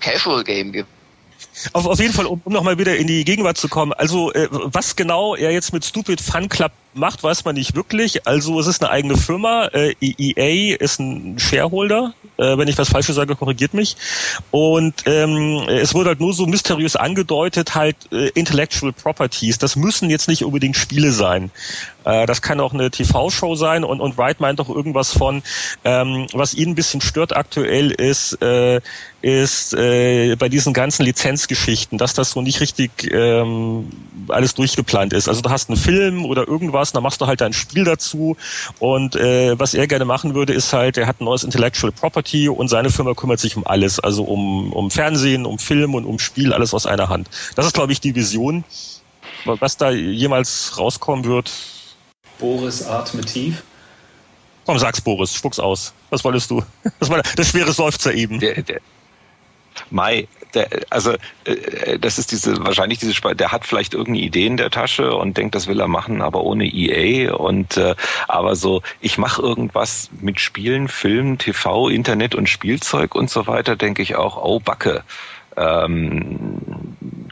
Casual 0.00 0.42
Game. 0.42 0.84
Auf, 1.72 1.86
auf 1.86 2.00
jeden 2.00 2.14
Fall, 2.14 2.26
um, 2.26 2.40
um 2.44 2.52
nochmal 2.52 2.78
wieder 2.78 2.96
in 2.96 3.06
die 3.06 3.24
Gegenwart 3.24 3.56
zu 3.56 3.68
kommen. 3.68 3.92
Also, 3.92 4.32
äh, 4.32 4.48
was 4.50 4.96
genau 4.96 5.34
er 5.34 5.52
jetzt 5.52 5.72
mit 5.72 5.84
Stupid 5.84 6.20
Fun 6.20 6.48
Club 6.48 6.72
macht, 6.94 7.22
weiß 7.22 7.44
man 7.44 7.54
nicht 7.54 7.74
wirklich. 7.74 8.26
Also, 8.26 8.58
es 8.58 8.66
ist 8.66 8.82
eine 8.82 8.90
eigene 8.90 9.16
Firma. 9.16 9.66
Äh, 9.66 9.94
EA 10.00 10.76
ist 10.76 10.98
ein 10.98 11.38
Shareholder. 11.38 12.14
Äh, 12.38 12.56
wenn 12.58 12.68
ich 12.68 12.78
was 12.78 12.88
Falsches 12.88 13.16
sage, 13.16 13.36
korrigiert 13.36 13.74
mich. 13.74 13.96
Und 14.50 14.94
ähm, 15.06 15.64
es 15.68 15.94
wurde 15.94 16.10
halt 16.10 16.20
nur 16.20 16.32
so 16.32 16.46
mysteriös 16.46 16.96
angedeutet, 16.96 17.74
halt 17.74 17.96
äh, 18.10 18.28
Intellectual 18.30 18.92
Properties. 18.92 19.58
Das 19.58 19.76
müssen 19.76 20.10
jetzt 20.10 20.28
nicht 20.28 20.44
unbedingt 20.44 20.76
Spiele 20.76 21.12
sein. 21.12 21.50
Äh, 22.04 22.26
das 22.26 22.42
kann 22.42 22.60
auch 22.60 22.72
eine 22.72 22.90
TV-Show 22.90 23.54
sein. 23.54 23.84
Und, 23.84 24.00
und 24.00 24.18
Wright 24.18 24.40
meint 24.40 24.60
auch 24.60 24.68
irgendwas 24.68 25.12
von, 25.12 25.42
ähm, 25.84 26.26
was 26.32 26.54
ihn 26.54 26.70
ein 26.70 26.74
bisschen 26.74 27.00
stört 27.00 27.34
aktuell 27.36 27.90
ist, 27.90 28.40
äh, 28.42 28.80
ist 29.22 29.74
äh, 29.74 30.34
bei 30.36 30.48
diesen 30.48 30.72
ganzen 30.72 31.04
Lizenzgeschichten, 31.04 31.96
dass 31.96 32.14
das 32.14 32.32
so 32.32 32.42
nicht 32.42 32.60
richtig 32.60 33.10
ähm, 33.12 33.88
alles 34.28 34.54
durchgeplant 34.54 35.12
ist. 35.12 35.28
Also 35.28 35.42
du 35.42 35.50
hast 35.50 35.68
einen 35.68 35.78
Film 35.78 36.24
oder 36.24 36.46
irgendwas, 36.46 36.92
dann 36.92 37.02
machst 37.02 37.20
du 37.20 37.26
halt 37.26 37.40
ein 37.40 37.52
Spiel 37.52 37.84
dazu 37.84 38.36
und 38.80 39.14
äh, 39.16 39.58
was 39.58 39.74
er 39.74 39.86
gerne 39.86 40.04
machen 40.04 40.34
würde, 40.34 40.52
ist 40.52 40.72
halt, 40.72 40.96
er 40.96 41.06
hat 41.06 41.20
ein 41.20 41.24
neues 41.24 41.44
Intellectual 41.44 41.92
Property 41.92 42.48
und 42.48 42.68
seine 42.68 42.90
Firma 42.90 43.14
kümmert 43.14 43.38
sich 43.38 43.56
um 43.56 43.66
alles, 43.66 44.00
also 44.00 44.24
um, 44.24 44.72
um 44.72 44.90
Fernsehen, 44.90 45.46
um 45.46 45.58
Film 45.58 45.94
und 45.94 46.04
um 46.04 46.18
Spiel, 46.18 46.52
alles 46.52 46.74
aus 46.74 46.86
einer 46.86 47.08
Hand. 47.08 47.28
Das 47.54 47.66
ist, 47.66 47.74
glaube 47.74 47.92
ich, 47.92 48.00
die 48.00 48.14
Vision. 48.14 48.64
Was 49.44 49.76
da 49.76 49.90
jemals 49.90 50.78
rauskommen 50.78 51.24
wird. 51.24 51.50
Boris 52.42 52.84
atme 52.84 53.22
tief. 53.22 53.62
Komm, 54.66 54.78
sag's 54.78 55.00
Boris, 55.00 55.34
spuck's 55.34 55.58
aus. 55.58 55.94
Was 56.10 56.24
wolltest 56.24 56.50
du? 56.50 56.62
Das 57.00 57.08
war 57.08 57.22
der 57.22 57.44
schwere 57.44 57.72
Seufzer 57.72 58.12
eben. 58.12 58.38
Der, 58.40 58.60
der, 58.62 58.80
Mai, 59.90 60.28
der, 60.54 60.68
also 60.90 61.12
äh, 61.44 61.98
das 61.98 62.18
ist 62.18 62.30
diese 62.32 62.62
wahrscheinlich 62.64 62.98
diese 62.98 63.12
Sp 63.16 63.34
der 63.34 63.52
hat 63.52 63.66
vielleicht 63.66 63.94
irgendeine 63.94 64.26
Idee 64.26 64.46
in 64.46 64.56
der 64.56 64.70
Tasche 64.70 65.14
und 65.14 65.36
denkt, 65.36 65.54
das 65.54 65.66
will 65.66 65.80
er 65.80 65.88
machen, 65.88 66.20
aber 66.20 66.42
ohne 66.42 66.66
EA 66.66 67.32
und 67.34 67.76
äh, 67.76 67.94
aber 68.28 68.56
so 68.56 68.82
ich 69.00 69.18
mache 69.18 69.40
irgendwas 69.40 70.10
mit 70.20 70.40
Spielen, 70.40 70.88
Filmen, 70.88 71.38
TV, 71.38 71.88
Internet 71.88 72.34
und 72.34 72.48
Spielzeug 72.48 73.14
und 73.14 73.30
so 73.30 73.46
weiter, 73.46 73.76
denke 73.76 74.02
ich 74.02 74.16
auch, 74.16 74.36
oh 74.36 74.60
Backe. 74.60 75.04
Ähm, 75.56 76.58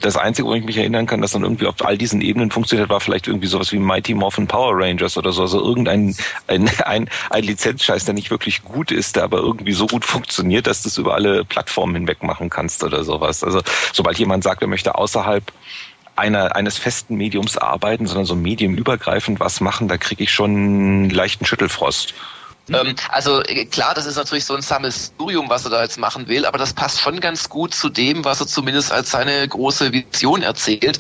das 0.01 0.17
Einzige, 0.17 0.49
wo 0.49 0.55
ich 0.55 0.65
mich 0.65 0.79
erinnern 0.79 1.07
kann, 1.07 1.21
dass 1.21 1.33
dann 1.33 1.43
irgendwie 1.43 1.67
auf 1.67 1.85
all 1.85 1.99
diesen 1.99 2.21
Ebenen 2.23 2.51
funktioniert, 2.51 2.89
war 2.89 3.01
vielleicht 3.01 3.29
irgendwie 3.29 3.47
sowas 3.47 3.71
wie 3.73 3.79
Mighty 3.79 4.15
Morphin 4.15 4.47
Power 4.47 4.73
Rangers 4.75 5.17
oder 5.19 5.33
so. 5.33 5.43
Also 5.43 5.63
irgendein 5.63 6.15
ein, 6.47 6.71
ein, 6.85 7.11
ein 7.29 7.45
Lizenzscheiß, 7.45 8.07
der 8.07 8.15
nicht 8.15 8.31
wirklich 8.31 8.65
gut 8.65 8.91
ist, 8.93 9.17
der 9.17 9.25
aber 9.25 9.39
irgendwie 9.39 9.73
so 9.73 9.87
gut 9.87 10.05
funktioniert, 10.05 10.67
dass 10.67 10.83
du 10.83 10.89
es 10.89 10.99
über 10.99 11.15
alle 11.15 11.45
Plattformen 11.45 11.95
hinweg 11.95 12.23
machen 12.23 12.49
kannst 12.49 12.83
oder 12.83 13.05
sowas. 13.05 13.45
Also 13.45 13.61
sobald 13.93 14.19
jemand 14.19 14.43
sagt, 14.43 14.63
er 14.63 14.69
möchte 14.69 14.95
außerhalb 14.95 15.45
einer, 16.17 16.57
eines 16.57 16.79
festen 16.79 17.17
Mediums 17.17 17.57
arbeiten, 17.57 18.07
sondern 18.07 18.27
so 18.27 18.37
mediumübergreifend 18.37 19.41
was 19.41 19.61
machen, 19.61 19.89
da 19.89 19.97
kriege 19.97 20.25
ich 20.25 20.33
schon 20.33 20.51
einen 20.51 21.11
leichten 21.11 21.45
Schüttelfrost. 21.45 22.15
Mhm. 22.71 22.77
Ähm, 22.77 22.97
also 23.09 23.43
äh, 23.43 23.67
klar, 23.67 23.95
das 23.95 24.07
ist 24.07 24.17
natürlich 24.17 24.45
so 24.45 24.55
ein 24.55 24.63
Sammelsurium, 24.63 25.49
was 25.51 25.65
er 25.65 25.71
da 25.71 25.83
jetzt 25.83 25.99
machen 25.99 26.29
will, 26.29 26.47
aber 26.47 26.59
das 26.59 26.73
passt 26.73 27.01
schon 27.01 27.21
ganz 27.21 27.49
gut 27.49 27.75
zu 27.75 27.89
dem, 27.89 28.25
was 28.25 28.41
er 28.41 28.47
zumindest 28.47 28.93
als 28.93 29.11
seine 29.11 29.47
große 29.49 29.93
Vision 29.93 30.43
erzählt. 30.43 30.99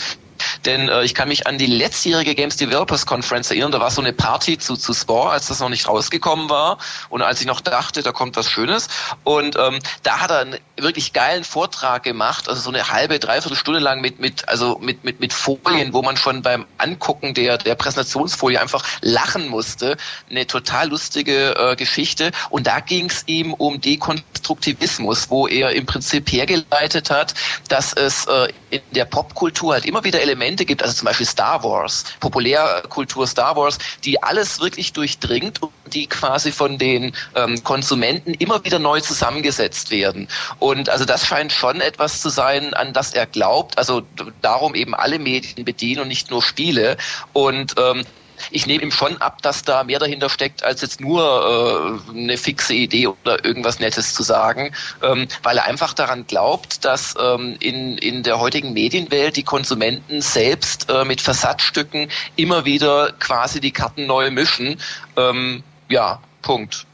Denn 0.64 0.88
äh, 0.88 1.02
ich 1.04 1.14
kann 1.14 1.28
mich 1.28 1.46
an 1.46 1.58
die 1.58 1.66
letztjährige 1.66 2.34
Games 2.34 2.56
Developers 2.56 3.06
Conference 3.06 3.50
erinnern. 3.50 3.72
Da 3.72 3.80
war 3.80 3.90
so 3.90 4.00
eine 4.00 4.12
Party 4.12 4.58
zu, 4.58 4.76
zu 4.76 4.92
Spore, 4.94 5.30
als 5.30 5.48
das 5.48 5.60
noch 5.60 5.68
nicht 5.68 5.88
rausgekommen 5.88 6.50
war. 6.50 6.78
Und 7.08 7.22
als 7.22 7.40
ich 7.40 7.46
noch 7.46 7.60
dachte, 7.60 8.02
da 8.02 8.12
kommt 8.12 8.36
was 8.36 8.50
Schönes. 8.50 8.88
Und 9.24 9.56
ähm, 9.56 9.78
da 10.02 10.20
hat 10.20 10.30
er 10.30 10.40
einen 10.40 10.58
wirklich 10.76 11.12
geilen 11.12 11.44
Vortrag 11.44 12.02
gemacht, 12.02 12.48
also 12.48 12.60
so 12.60 12.70
eine 12.70 12.90
halbe, 12.90 13.18
dreiviertel 13.18 13.56
Stunde 13.56 13.80
lang 13.80 14.00
mit, 14.00 14.18
mit, 14.18 14.48
also 14.48 14.78
mit, 14.80 15.04
mit, 15.04 15.20
mit 15.20 15.32
Folien, 15.32 15.92
wo 15.92 16.02
man 16.02 16.16
schon 16.16 16.42
beim 16.42 16.66
Angucken 16.78 17.34
der, 17.34 17.58
der 17.58 17.74
Präsentationsfolie 17.74 18.60
einfach 18.60 18.84
lachen 19.00 19.48
musste. 19.48 19.96
Eine 20.30 20.46
total 20.46 20.88
lustige 20.88 21.54
äh, 21.56 21.76
Geschichte. 21.76 22.32
Und 22.50 22.66
da 22.66 22.80
ging 22.80 23.06
es 23.06 23.24
ihm 23.26 23.54
um 23.54 23.80
Dekonstruktivismus, 23.80 25.30
wo 25.30 25.46
er 25.46 25.70
im 25.72 25.86
Prinzip 25.86 26.30
hergeleitet 26.30 27.10
hat, 27.10 27.34
dass 27.68 27.92
es 27.92 28.26
äh, 28.26 28.48
in 28.70 28.80
der 28.92 29.04
Popkultur 29.04 29.74
halt 29.74 29.84
immer 29.84 30.04
wieder 30.04 30.22
Elemente 30.30 30.64
gibt, 30.64 30.82
also 30.82 30.94
zum 30.94 31.06
Beispiel 31.06 31.26
Star 31.26 31.62
Wars, 31.64 32.04
Populärkultur 32.20 33.26
Star 33.26 33.56
Wars, 33.56 33.78
die 34.04 34.22
alles 34.22 34.60
wirklich 34.60 34.92
durchdringt 34.92 35.62
und 35.62 35.72
die 35.86 36.06
quasi 36.06 36.52
von 36.52 36.78
den 36.78 37.12
ähm, 37.34 37.62
Konsumenten 37.64 38.34
immer 38.34 38.64
wieder 38.64 38.78
neu 38.78 39.00
zusammengesetzt 39.00 39.90
werden. 39.90 40.28
Und 40.58 40.88
also 40.88 41.04
das 41.04 41.26
scheint 41.26 41.52
schon 41.52 41.80
etwas 41.80 42.20
zu 42.20 42.28
sein, 42.28 42.74
an 42.74 42.92
das 42.92 43.12
er 43.12 43.26
glaubt. 43.26 43.76
Also 43.76 44.02
darum 44.40 44.74
eben 44.74 44.94
alle 44.94 45.18
Medien 45.18 45.64
bedienen 45.64 46.02
und 46.02 46.08
nicht 46.08 46.30
nur 46.30 46.42
Spiele. 46.42 46.96
Und 47.32 47.74
ähm, 47.78 48.04
ich 48.50 48.66
nehme 48.66 48.82
ihm 48.82 48.90
schon 48.90 49.16
ab, 49.18 49.42
dass 49.42 49.62
da 49.62 49.84
mehr 49.84 49.98
dahinter 49.98 50.28
steckt, 50.28 50.62
als 50.62 50.80
jetzt 50.82 51.00
nur 51.00 52.00
äh, 52.10 52.10
eine 52.16 52.36
fixe 52.36 52.74
Idee 52.74 53.08
oder 53.08 53.44
irgendwas 53.44 53.80
Nettes 53.80 54.14
zu 54.14 54.22
sagen, 54.22 54.74
ähm, 55.02 55.28
weil 55.42 55.58
er 55.58 55.64
einfach 55.64 55.94
daran 55.94 56.26
glaubt, 56.26 56.84
dass 56.84 57.14
ähm, 57.20 57.56
in, 57.60 57.98
in 57.98 58.22
der 58.22 58.38
heutigen 58.38 58.72
Medienwelt 58.72 59.36
die 59.36 59.42
Konsumenten 59.42 60.20
selbst 60.20 60.90
äh, 60.90 61.04
mit 61.04 61.20
Versatzstücken 61.20 62.08
immer 62.36 62.64
wieder 62.64 63.12
quasi 63.18 63.60
die 63.60 63.72
Karten 63.72 64.06
neu 64.06 64.30
mischen. 64.30 64.78
Ähm, 65.16 65.62
ja, 65.88 66.20
Punkt. 66.42 66.86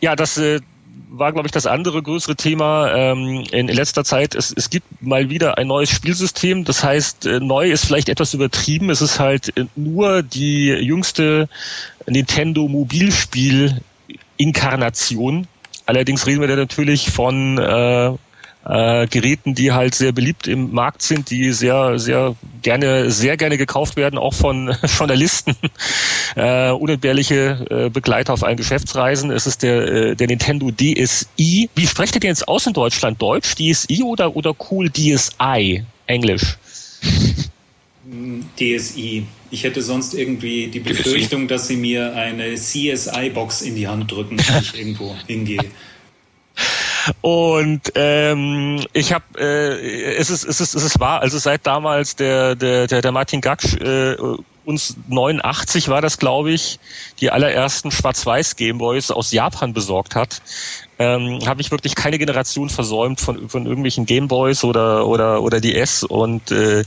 Ja, 0.00 0.14
das 0.16 0.36
äh, 0.36 0.60
war, 1.10 1.32
glaube 1.32 1.46
ich, 1.46 1.52
das 1.52 1.66
andere 1.66 2.02
größere 2.02 2.36
Thema 2.36 2.92
ähm, 2.94 3.44
in 3.52 3.68
letzter 3.68 4.04
Zeit. 4.04 4.34
Es, 4.34 4.52
es 4.56 4.70
gibt 4.70 5.02
mal 5.02 5.30
wieder 5.30 5.58
ein 5.58 5.66
neues 5.66 5.90
Spielsystem. 5.90 6.64
Das 6.64 6.82
heißt, 6.82 7.26
äh, 7.26 7.40
neu 7.40 7.70
ist 7.70 7.86
vielleicht 7.86 8.08
etwas 8.08 8.34
übertrieben. 8.34 8.90
Es 8.90 9.00
ist 9.00 9.20
halt 9.20 9.56
äh, 9.56 9.66
nur 9.76 10.22
die 10.22 10.68
jüngste 10.68 11.48
Nintendo 12.06 12.68
Mobilspiel 12.68 13.80
Inkarnation. 14.36 15.46
Allerdings 15.86 16.26
reden 16.26 16.40
wir 16.40 16.48
da 16.48 16.56
natürlich 16.56 17.10
von 17.10 17.58
äh, 17.58 18.12
äh, 18.64 19.06
Geräten, 19.06 19.54
die 19.54 19.72
halt 19.72 19.94
sehr 19.94 20.12
beliebt 20.12 20.46
im 20.46 20.72
Markt 20.72 21.02
sind, 21.02 21.30
die 21.30 21.52
sehr, 21.52 21.98
sehr 21.98 22.34
gerne, 22.62 23.10
sehr 23.10 23.36
gerne 23.36 23.58
gekauft 23.58 23.96
werden, 23.96 24.18
auch 24.18 24.34
von 24.34 24.74
Journalisten, 24.98 25.54
äh, 26.36 26.70
unentbehrliche 26.70 27.66
äh, 27.70 27.90
Begleiter 27.90 28.32
auf 28.32 28.42
allen 28.42 28.56
Geschäftsreisen. 28.56 29.30
Es 29.30 29.46
ist 29.46 29.62
der, 29.62 29.86
äh, 29.86 30.16
der 30.16 30.28
Nintendo 30.28 30.70
DSi. 30.70 31.68
Wie 31.74 31.86
sprecht 31.86 32.14
ihr 32.14 32.20
denn 32.20 32.30
jetzt 32.30 32.48
aus 32.48 32.66
in 32.66 32.72
Deutschland? 32.72 33.20
Deutsch, 33.20 33.54
DSi 33.54 34.02
oder, 34.02 34.34
oder 34.34 34.54
cool 34.70 34.90
DSi? 34.90 35.84
Englisch? 36.06 36.56
DSi. 38.58 39.26
Ich 39.50 39.64
hätte 39.64 39.82
sonst 39.82 40.14
irgendwie 40.14 40.66
die 40.68 40.80
Befürchtung, 40.80 41.48
dass 41.48 41.68
sie 41.68 41.76
mir 41.76 42.14
eine 42.14 42.54
CSI-Box 42.54 43.62
in 43.62 43.76
die 43.76 43.88
Hand 43.88 44.10
drücken, 44.10 44.38
wenn 44.38 44.62
ich 44.62 44.78
irgendwo 44.78 45.14
hingehe. 45.26 45.64
Und 47.20 47.92
ähm, 47.94 48.84
ich 48.92 49.12
habe, 49.12 49.24
äh, 49.38 50.14
es 50.16 50.30
ist, 50.30 50.44
es 50.44 50.60
ist, 50.60 50.74
es 50.74 50.82
ist 50.82 51.00
wahr. 51.00 51.20
Also 51.20 51.38
seit 51.38 51.66
damals 51.66 52.16
der 52.16 52.54
der 52.54 52.86
der, 52.86 53.02
der 53.02 53.12
Martin 53.12 53.40
Gaksch 53.40 53.74
äh, 53.76 54.16
uns 54.64 54.96
89 55.08 55.88
war 55.88 56.00
das, 56.00 56.18
glaube 56.18 56.50
ich, 56.50 56.78
die 57.20 57.30
allerersten 57.30 57.90
Schwarz-Weiß 57.90 58.56
Gameboys 58.56 59.10
aus 59.10 59.32
Japan 59.32 59.74
besorgt 59.74 60.14
hat, 60.14 60.40
ähm, 60.98 61.40
habe 61.46 61.60
ich 61.60 61.70
wirklich 61.70 61.94
keine 61.94 62.18
Generation 62.18 62.70
versäumt 62.70 63.20
von, 63.20 63.48
von 63.48 63.66
irgendwelchen 63.66 64.06
Gameboys 64.06 64.64
oder 64.64 65.06
oder 65.06 65.42
oder 65.42 65.60
DS 65.60 66.02
und 66.04 66.50
äh, 66.50 66.84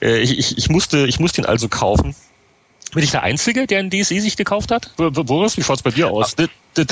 äh 0.00 0.18
ich, 0.18 0.56
ich 0.56 0.68
musste 0.70 1.06
ich 1.06 1.20
musste 1.20 1.42
ihn 1.42 1.46
also 1.46 1.68
kaufen. 1.68 2.14
Bin 2.92 3.04
ich 3.04 3.10
der 3.10 3.22
Einzige, 3.22 3.66
der 3.66 3.78
einen 3.78 3.90
DSI 3.90 4.20
sich 4.20 4.36
gekauft 4.36 4.72
hat? 4.72 4.90
Boris, 4.96 5.56
wie 5.56 5.62
schaut's 5.62 5.82
bei 5.82 5.90
dir 5.90 6.10
aus? 6.10 6.34
Ah. 6.38 6.46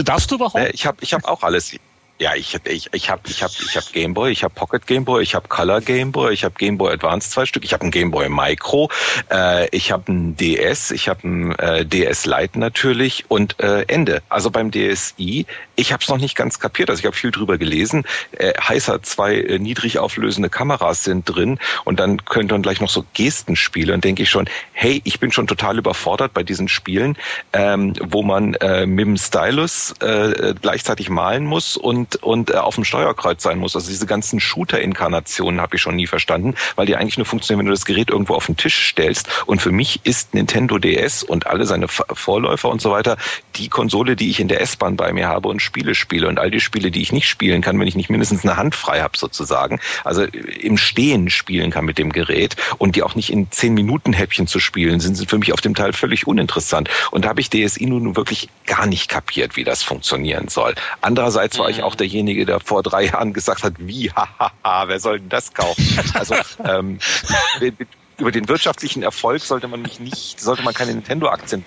Darfst 0.04 0.30
du 0.30 0.36
überhaupt? 0.36 0.56
Äh, 0.56 0.70
ich 0.70 0.86
habe 0.86 0.98
ich 1.00 1.12
hab 1.12 1.24
auch 1.24 1.42
alles. 1.42 1.72
Ja, 2.20 2.34
ich 2.34 2.58
ich 2.64 2.88
ich 2.92 3.10
habe 3.10 3.22
ich 3.28 3.44
habe 3.44 3.52
ich 3.60 3.76
habe 3.76 3.86
Gameboy, 3.92 4.32
ich 4.32 4.42
habe 4.42 4.52
Pocket 4.52 4.84
Gameboy, 4.84 5.22
ich 5.22 5.36
habe 5.36 5.46
Color 5.46 5.80
Gameboy, 5.80 6.32
ich 6.34 6.42
habe 6.42 6.56
Gameboy 6.58 6.92
Advance 6.92 7.30
zwei 7.30 7.46
Stück, 7.46 7.64
ich 7.64 7.72
habe 7.72 7.84
ein 7.84 7.92
Gameboy 7.92 8.28
Micro, 8.28 8.90
äh, 9.30 9.68
ich 9.70 9.92
habe 9.92 10.10
ein 10.10 10.36
DS, 10.36 10.90
ich 10.90 11.08
habe 11.08 11.28
ein 11.28 11.54
äh, 11.60 11.86
DS 11.86 12.26
Lite 12.26 12.58
natürlich 12.58 13.26
und 13.28 13.60
äh, 13.60 13.82
Ende. 13.82 14.20
Also 14.30 14.50
beim 14.50 14.72
DSi, 14.72 15.46
ich 15.76 15.92
habe 15.92 16.02
es 16.02 16.08
noch 16.08 16.18
nicht 16.18 16.34
ganz 16.34 16.58
kapiert, 16.58 16.90
also 16.90 16.98
ich 16.98 17.06
habe 17.06 17.14
viel 17.14 17.30
drüber 17.30 17.56
gelesen. 17.56 18.02
Äh, 18.32 18.52
heißer 18.60 19.00
zwei 19.04 19.36
äh, 19.36 19.60
niedrig 19.60 20.00
auflösende 20.00 20.50
Kameras 20.50 21.04
sind 21.04 21.24
drin 21.24 21.60
und 21.84 22.00
dann 22.00 22.24
könnte 22.24 22.52
man 22.52 22.62
gleich 22.62 22.80
noch 22.80 22.90
so 22.90 23.04
Gesten 23.14 23.54
spielen 23.54 23.94
und 23.94 24.02
denke 24.02 24.24
ich 24.24 24.30
schon, 24.30 24.50
hey, 24.72 25.00
ich 25.04 25.20
bin 25.20 25.30
schon 25.30 25.46
total 25.46 25.78
überfordert 25.78 26.34
bei 26.34 26.42
diesen 26.42 26.66
Spielen, 26.66 27.16
ähm, 27.52 27.92
wo 28.00 28.24
man 28.24 28.54
äh, 28.54 28.86
mit 28.86 29.06
dem 29.06 29.16
Stylus 29.16 29.94
äh, 30.00 30.54
gleichzeitig 30.60 31.10
malen 31.10 31.46
muss 31.46 31.76
und 31.76 32.07
und, 32.16 32.22
und 32.22 32.50
äh, 32.50 32.54
auf 32.54 32.74
dem 32.74 32.84
Steuerkreuz 32.84 33.42
sein 33.42 33.58
muss. 33.58 33.74
Also 33.74 33.88
diese 33.88 34.06
ganzen 34.06 34.40
Shooter-Inkarnationen 34.40 35.60
habe 35.60 35.76
ich 35.76 35.82
schon 35.82 35.96
nie 35.96 36.06
verstanden, 36.06 36.54
weil 36.76 36.86
die 36.86 36.96
eigentlich 36.96 37.18
nur 37.18 37.26
funktionieren, 37.26 37.60
wenn 37.60 37.66
du 37.66 37.72
das 37.72 37.84
Gerät 37.84 38.10
irgendwo 38.10 38.34
auf 38.34 38.46
den 38.46 38.56
Tisch 38.56 38.88
stellst. 38.88 39.28
Und 39.46 39.60
für 39.60 39.72
mich 39.72 40.00
ist 40.04 40.34
Nintendo 40.34 40.78
DS 40.78 41.22
und 41.22 41.46
alle 41.46 41.66
seine 41.66 41.88
Vorläufer 41.88 42.68
und 42.68 42.80
so 42.80 42.90
weiter 42.90 43.16
die 43.56 43.68
Konsole, 43.68 44.16
die 44.16 44.30
ich 44.30 44.40
in 44.40 44.48
der 44.48 44.60
S-Bahn 44.60 44.96
bei 44.96 45.12
mir 45.12 45.28
habe 45.28 45.48
und 45.48 45.60
Spiele 45.60 45.94
spiele. 45.94 46.28
Und 46.28 46.38
all 46.38 46.50
die 46.50 46.60
Spiele, 46.60 46.90
die 46.90 47.02
ich 47.02 47.12
nicht 47.12 47.28
spielen 47.28 47.60
kann, 47.60 47.78
wenn 47.78 47.88
ich 47.88 47.96
nicht 47.96 48.10
mindestens 48.10 48.44
eine 48.44 48.56
Hand 48.56 48.74
frei 48.74 49.00
habe 49.00 49.18
sozusagen, 49.18 49.80
also 50.04 50.22
im 50.22 50.76
Stehen 50.76 51.30
spielen 51.30 51.70
kann 51.70 51.84
mit 51.84 51.98
dem 51.98 52.12
Gerät 52.12 52.56
und 52.78 52.96
die 52.96 53.02
auch 53.02 53.14
nicht 53.14 53.30
in 53.30 53.50
zehn 53.50 53.74
Minuten 53.74 54.12
Häppchen 54.12 54.46
zu 54.46 54.60
spielen 54.60 55.00
sind, 55.00 55.16
sind 55.16 55.28
für 55.28 55.38
mich 55.38 55.52
auf 55.52 55.60
dem 55.60 55.74
Teil 55.74 55.92
völlig 55.92 56.26
uninteressant. 56.26 56.88
Und 57.10 57.24
da 57.24 57.30
habe 57.30 57.40
ich 57.40 57.50
DSI 57.50 57.86
nun 57.86 58.16
wirklich 58.16 58.48
gar 58.66 58.86
nicht 58.86 59.08
kapiert, 59.08 59.56
wie 59.56 59.64
das 59.64 59.82
funktionieren 59.82 60.48
soll. 60.48 60.74
Andererseits 61.00 61.58
war 61.58 61.68
ich 61.70 61.82
auch 61.82 61.94
derjenige, 62.00 62.46
der 62.46 62.60
vor 62.60 62.82
drei 62.82 63.06
Jahren 63.06 63.32
gesagt 63.32 63.62
hat, 63.62 63.74
wie, 63.78 64.10
hahaha, 64.10 64.88
wer 64.88 65.00
soll 65.00 65.20
denn 65.20 65.28
das 65.28 65.52
kaufen? 65.52 66.00
Also 66.14 66.34
ähm, 66.64 66.98
über 68.18 68.32
den 68.32 68.48
wirtschaftlichen 68.48 69.02
Erfolg 69.02 69.42
sollte 69.42 69.68
man 69.68 69.82
mich 69.82 70.00
nicht, 70.00 70.40
sollte 70.40 70.62
man 70.62 70.74
keine 70.74 70.92
Nintendo-Aktien 70.92 71.64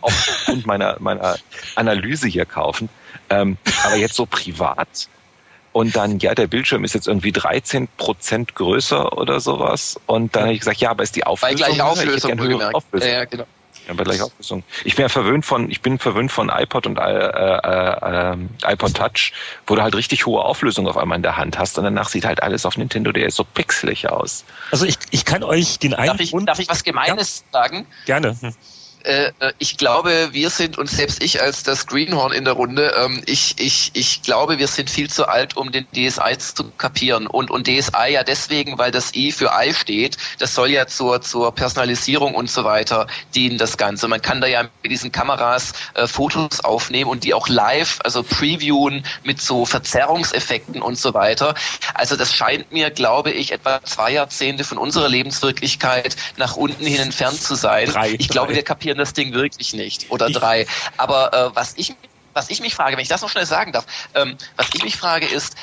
aufgrund 0.00 0.66
meiner, 0.66 0.96
meiner 1.00 1.36
Analyse 1.74 2.28
hier 2.28 2.46
kaufen. 2.46 2.88
Ähm, 3.30 3.56
aber 3.84 3.96
jetzt 3.96 4.14
so 4.14 4.26
privat 4.26 5.08
und 5.72 5.94
dann, 5.94 6.18
ja, 6.18 6.34
der 6.34 6.46
Bildschirm 6.46 6.82
ist 6.84 6.94
jetzt 6.94 7.06
irgendwie 7.06 7.30
13 7.30 7.88
Prozent 7.98 8.54
größer 8.54 9.16
oder 9.16 9.38
sowas. 9.38 10.00
Und 10.06 10.34
dann 10.34 10.44
habe 10.44 10.52
ich 10.54 10.60
gesagt, 10.60 10.80
ja, 10.80 10.90
aber 10.90 11.02
ist 11.02 11.14
die 11.14 11.24
Auflösung? 11.24 11.58
Bei 11.58 11.66
gleicher 11.66 11.86
Auflösung, 11.86 12.32
ich 12.32 12.74
Auflösung. 12.74 13.08
Ja, 13.08 13.24
genau. 13.26 13.44
Ja, 13.88 13.94
bei 13.94 14.04
gleicher 14.04 14.26
Auflösung. 14.26 14.64
Ich 14.84 14.96
bin 14.96 15.04
ja 15.04 15.08
verwöhnt 15.08 15.46
von, 15.46 15.70
ich 15.70 15.80
bin 15.80 15.98
verwöhnt 15.98 16.30
von 16.30 16.50
iPod 16.50 16.86
und 16.86 16.98
äh, 16.98 17.02
äh, 17.02 18.34
äh, 18.34 18.72
iPod 18.72 18.94
Touch, 18.94 19.32
wo 19.66 19.76
du 19.76 19.82
halt 19.82 19.94
richtig 19.94 20.26
hohe 20.26 20.44
Auflösung 20.44 20.86
auf 20.86 20.98
einmal 20.98 21.16
in 21.16 21.22
der 21.22 21.38
Hand 21.38 21.58
hast 21.58 21.78
und 21.78 21.84
danach 21.84 22.10
sieht 22.10 22.26
halt 22.26 22.42
alles 22.42 22.66
auf 22.66 22.76
Nintendo 22.76 23.12
DS 23.12 23.34
so 23.34 23.44
pixelig 23.44 24.10
aus. 24.10 24.44
Also 24.70 24.84
ich, 24.84 24.98
ich 25.10 25.24
kann 25.24 25.42
euch 25.42 25.78
den 25.78 25.94
einen 25.94 26.08
darf 26.08 26.20
ich, 26.20 26.32
darf 26.44 26.58
ich 26.58 26.68
was 26.68 26.84
Gemeines 26.84 27.44
ja? 27.50 27.62
sagen? 27.62 27.86
Gerne. 28.04 28.36
Hm. 28.38 28.54
Äh, 29.04 29.32
äh, 29.38 29.52
ich 29.58 29.76
glaube, 29.76 30.28
wir 30.32 30.50
sind, 30.50 30.78
und 30.78 30.88
selbst 30.88 31.22
ich 31.22 31.40
als 31.40 31.62
das 31.62 31.86
Greenhorn 31.86 32.32
in 32.32 32.44
der 32.44 32.54
Runde, 32.54 32.94
ähm, 32.98 33.22
ich, 33.26 33.54
ich, 33.58 33.92
ich 33.94 34.22
glaube, 34.22 34.58
wir 34.58 34.66
sind 34.66 34.90
viel 34.90 35.08
zu 35.08 35.28
alt, 35.28 35.56
um 35.56 35.72
den 35.72 35.86
DSI 35.92 36.36
zu 36.38 36.70
kapieren. 36.76 37.26
Und, 37.26 37.50
und 37.50 37.66
DSI 37.66 38.12
ja 38.12 38.24
deswegen, 38.24 38.78
weil 38.78 38.90
das 38.90 39.14
I 39.14 39.32
für 39.32 39.50
I 39.54 39.72
steht. 39.72 40.16
Das 40.38 40.54
soll 40.54 40.70
ja 40.70 40.86
zur, 40.86 41.20
zur 41.22 41.54
Personalisierung 41.54 42.34
und 42.34 42.50
so 42.50 42.64
weiter 42.64 43.06
dienen, 43.34 43.58
das 43.58 43.76
Ganze. 43.76 44.08
Man 44.08 44.20
kann 44.20 44.40
da 44.40 44.46
ja 44.46 44.64
mit 44.82 44.90
diesen 44.90 45.12
Kameras 45.12 45.72
äh, 45.94 46.06
Fotos 46.06 46.60
aufnehmen 46.60 47.10
und 47.10 47.24
die 47.24 47.34
auch 47.34 47.48
live, 47.48 48.00
also 48.04 48.22
previewen 48.22 49.04
mit 49.22 49.40
so 49.40 49.64
Verzerrungseffekten 49.64 50.82
und 50.82 50.98
so 50.98 51.14
weiter. 51.14 51.54
Also 51.94 52.16
das 52.16 52.34
scheint 52.34 52.72
mir, 52.72 52.90
glaube 52.90 53.30
ich, 53.30 53.52
etwa 53.52 53.80
zwei 53.84 54.12
Jahrzehnte 54.12 54.64
von 54.64 54.78
unserer 54.78 55.08
Lebenswirklichkeit 55.08 56.16
nach 56.36 56.56
unten 56.56 56.84
hin 56.84 57.00
entfernt 57.00 57.40
zu 57.40 57.54
sein. 57.54 57.88
Drei, 57.88 58.14
ich 58.18 58.28
glaube, 58.28 58.54
wir 58.54 58.62
kapieren 58.62 58.87
kapieren 58.88 58.98
das 58.98 59.12
Ding 59.12 59.34
wirklich 59.34 59.74
nicht. 59.74 60.10
Oder 60.10 60.30
drei. 60.30 60.66
Aber 60.96 61.32
äh, 61.32 61.56
was 61.56 61.74
ich 61.76 61.94
was 62.34 62.50
ich 62.50 62.60
mich 62.60 62.74
frage, 62.74 62.96
wenn 62.96 63.02
ich 63.02 63.08
das 63.08 63.22
noch 63.22 63.30
schnell 63.30 63.46
sagen 63.46 63.72
darf, 63.72 63.84
ähm, 64.14 64.36
was 64.56 64.68
ich 64.72 64.84
mich 64.84 64.96
frage 64.96 65.26
ist, 65.26 65.56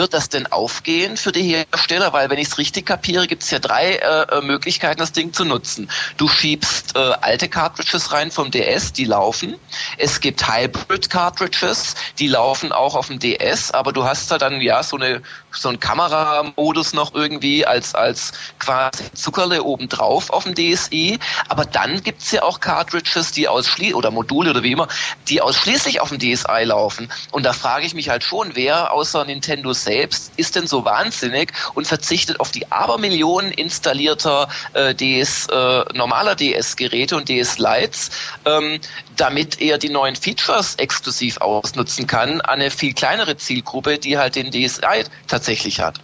wird 0.00 0.14
das 0.14 0.30
denn 0.30 0.46
aufgehen 0.46 1.18
für 1.18 1.30
die 1.30 1.42
Hersteller? 1.42 2.14
Weil 2.14 2.30
wenn 2.30 2.38
ich 2.38 2.48
es 2.48 2.56
richtig 2.56 2.86
kapiere, 2.86 3.26
gibt 3.26 3.42
es 3.42 3.50
ja 3.50 3.58
drei 3.58 3.96
äh, 3.96 4.22
äh, 4.22 4.40
Möglichkeiten, 4.40 4.98
das 4.98 5.12
Ding 5.12 5.34
zu 5.34 5.44
nutzen. 5.44 5.90
Du 6.16 6.26
schiebst 6.26 6.96
äh, 6.96 6.98
alte 7.20 7.50
Cartridges 7.50 8.10
rein 8.10 8.30
vom 8.30 8.50
DS, 8.50 8.94
die 8.94 9.04
laufen. 9.04 9.56
Es 9.98 10.20
gibt 10.20 10.48
Hybrid-Cartridges, 10.48 11.96
die 12.18 12.28
laufen 12.28 12.72
auch 12.72 12.94
auf 12.94 13.08
dem 13.08 13.18
DS, 13.18 13.72
aber 13.72 13.92
du 13.92 14.04
hast 14.04 14.30
da 14.30 14.38
dann 14.38 14.62
ja 14.62 14.82
so 14.82 14.96
eine 14.96 15.20
so 15.52 15.68
einen 15.68 15.80
Kameramodus 15.80 16.94
noch 16.94 17.14
irgendwie 17.14 17.66
als 17.66 17.94
als 17.94 18.32
quasi 18.58 19.12
Zuckerle 19.12 19.62
obendrauf 19.64 20.30
auf 20.30 20.44
dem 20.44 20.54
DSi. 20.54 21.18
Aber 21.48 21.66
dann 21.66 22.02
gibt 22.02 22.22
es 22.22 22.30
ja 22.30 22.42
auch 22.42 22.60
Cartridges, 22.60 23.32
die 23.32 23.48
ausschließlich 23.48 23.94
oder 23.94 24.10
Module 24.10 24.50
oder 24.50 24.62
wie 24.62 24.72
immer, 24.72 24.88
die 25.28 25.42
ausschließlich 25.42 26.00
auf 26.00 26.08
dem 26.08 26.18
DSi 26.18 26.64
laufen. 26.64 27.12
Und 27.32 27.44
da 27.44 27.52
frage 27.52 27.84
ich 27.84 27.92
mich 27.92 28.08
halt 28.08 28.24
schon, 28.24 28.52
wer 28.54 28.92
außer 28.92 29.26
Nintendo 29.26 29.74
selbst 29.74 29.89
selbst 29.90 30.30
ist 30.36 30.54
denn 30.54 30.68
so 30.68 30.84
wahnsinnig 30.84 31.52
und 31.74 31.86
verzichtet 31.86 32.38
auf 32.38 32.52
die 32.52 32.70
Abermillionen 32.70 33.50
installierter 33.50 34.48
äh, 34.72 34.94
DS, 34.94 35.46
äh, 35.46 35.84
normaler 35.94 36.36
DS-Geräte 36.36 37.16
und 37.16 37.28
DS-Lights, 37.28 38.10
ähm, 38.44 38.78
damit 39.16 39.60
er 39.60 39.78
die 39.78 39.88
neuen 39.88 40.14
Features 40.14 40.76
exklusiv 40.76 41.38
ausnutzen 41.38 42.06
kann 42.06 42.40
an 42.40 42.60
eine 42.60 42.70
viel 42.70 42.92
kleinere 42.92 43.36
Zielgruppe, 43.36 43.98
die 43.98 44.18
halt 44.18 44.36
den 44.36 44.50
DSi 44.50 45.04
tatsächlich 45.26 45.80
hat. 45.80 45.98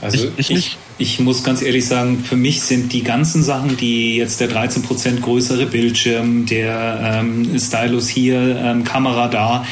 Also 0.00 0.28
ich, 0.36 0.50
ich, 0.50 0.76
ich, 0.98 1.20
muss 1.20 1.42
ganz 1.42 1.62
ehrlich 1.62 1.86
sagen, 1.86 2.22
für 2.22 2.36
mich 2.36 2.62
sind 2.62 2.92
die 2.92 3.02
ganzen 3.02 3.42
Sachen, 3.42 3.76
die 3.76 4.16
jetzt 4.16 4.40
der 4.40 4.50
13% 4.50 5.20
größere 5.20 5.66
Bildschirm, 5.66 6.46
der 6.46 7.00
ähm, 7.02 7.58
Stylus 7.58 8.08
hier, 8.08 8.38
ähm, 8.38 8.84
Kamera 8.84 9.28
da, 9.28 9.66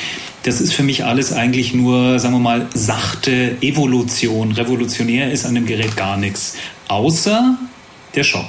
das 0.45 0.61
ist 0.61 0.75
für 0.75 0.83
mich 0.83 1.05
alles 1.05 1.33
eigentlich 1.33 1.75
nur, 1.75 2.19
sagen 2.19 2.35
wir 2.35 2.39
mal, 2.39 2.67
sachte 2.75 3.57
Evolution. 3.63 4.53
Revolutionär 4.53 5.33
ist 5.33 5.47
an 5.47 5.55
dem 5.55 5.67
Gerät 5.67 5.97
gar 5.97 6.17
nichts. 6.17 6.57
Außer 6.89 7.57
der 8.15 8.25
Shop. 8.25 8.49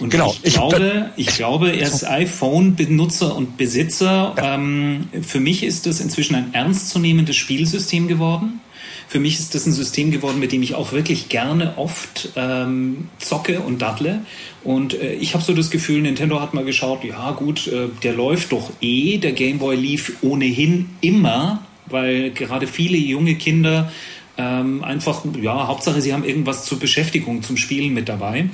Und 0.00 0.10
genau. 0.10 0.34
ich, 0.42 0.54
glaube, 0.54 1.10
ich 1.16 1.26
glaube, 1.28 1.70
er 1.70 1.86
ist 1.86 2.06
iPhone-Benutzer 2.06 3.36
und 3.36 3.56
Besitzer. 3.56 4.34
Ja. 4.36 4.54
Ähm, 4.54 5.08
für 5.22 5.40
mich 5.40 5.62
ist 5.62 5.86
das 5.86 6.00
inzwischen 6.00 6.34
ein 6.34 6.54
ernstzunehmendes 6.54 7.36
Spielsystem 7.36 8.08
geworden. 8.08 8.60
Für 9.08 9.20
mich 9.20 9.38
ist 9.38 9.54
das 9.54 9.64
ein 9.64 9.72
System 9.72 10.10
geworden, 10.10 10.38
mit 10.38 10.52
dem 10.52 10.62
ich 10.62 10.74
auch 10.74 10.92
wirklich 10.92 11.30
gerne 11.30 11.78
oft 11.78 12.28
ähm, 12.36 13.08
zocke 13.18 13.60
und 13.60 13.80
daddle. 13.80 14.20
Und 14.62 14.92
äh, 14.92 15.14
ich 15.14 15.32
habe 15.32 15.42
so 15.42 15.54
das 15.54 15.70
Gefühl, 15.70 16.02
Nintendo 16.02 16.42
hat 16.42 16.52
mal 16.52 16.64
geschaut, 16.64 17.04
ja 17.04 17.30
gut, 17.30 17.68
äh, 17.68 17.88
der 18.02 18.12
läuft 18.12 18.52
doch 18.52 18.70
eh. 18.82 19.16
Der 19.16 19.32
Game 19.32 19.60
Boy 19.60 19.76
lief 19.76 20.18
ohnehin 20.20 20.90
immer, 21.00 21.62
weil 21.86 22.32
gerade 22.32 22.66
viele 22.66 22.98
junge 22.98 23.36
Kinder 23.36 23.90
ähm, 24.36 24.84
einfach, 24.84 25.24
ja, 25.40 25.66
Hauptsache 25.66 26.02
sie 26.02 26.12
haben 26.12 26.24
irgendwas 26.24 26.66
zur 26.66 26.78
Beschäftigung, 26.78 27.42
zum 27.42 27.56
Spielen 27.56 27.94
mit 27.94 28.10
dabei. 28.10 28.50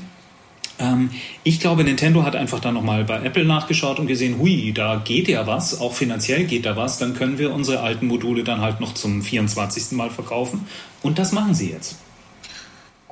Ähm, 0.78 1.10
ich 1.44 1.60
glaube, 1.60 1.84
Nintendo 1.84 2.24
hat 2.24 2.36
einfach 2.36 2.60
dann 2.60 2.74
nochmal 2.74 3.04
bei 3.04 3.22
Apple 3.22 3.44
nachgeschaut 3.44 3.98
und 3.98 4.06
gesehen, 4.06 4.38
hui, 4.38 4.72
da 4.72 4.96
geht 5.04 5.28
ja 5.28 5.46
was, 5.46 5.80
auch 5.80 5.92
finanziell 5.92 6.44
geht 6.44 6.66
da 6.66 6.76
was, 6.76 6.98
dann 6.98 7.14
können 7.14 7.38
wir 7.38 7.52
unsere 7.52 7.80
alten 7.80 8.06
Module 8.06 8.44
dann 8.44 8.60
halt 8.60 8.80
noch 8.80 8.94
zum 8.94 9.22
24. 9.22 9.92
Mal 9.92 10.10
verkaufen. 10.10 10.66
Und 11.02 11.18
das 11.18 11.32
machen 11.32 11.54
sie 11.54 11.70
jetzt. 11.70 11.98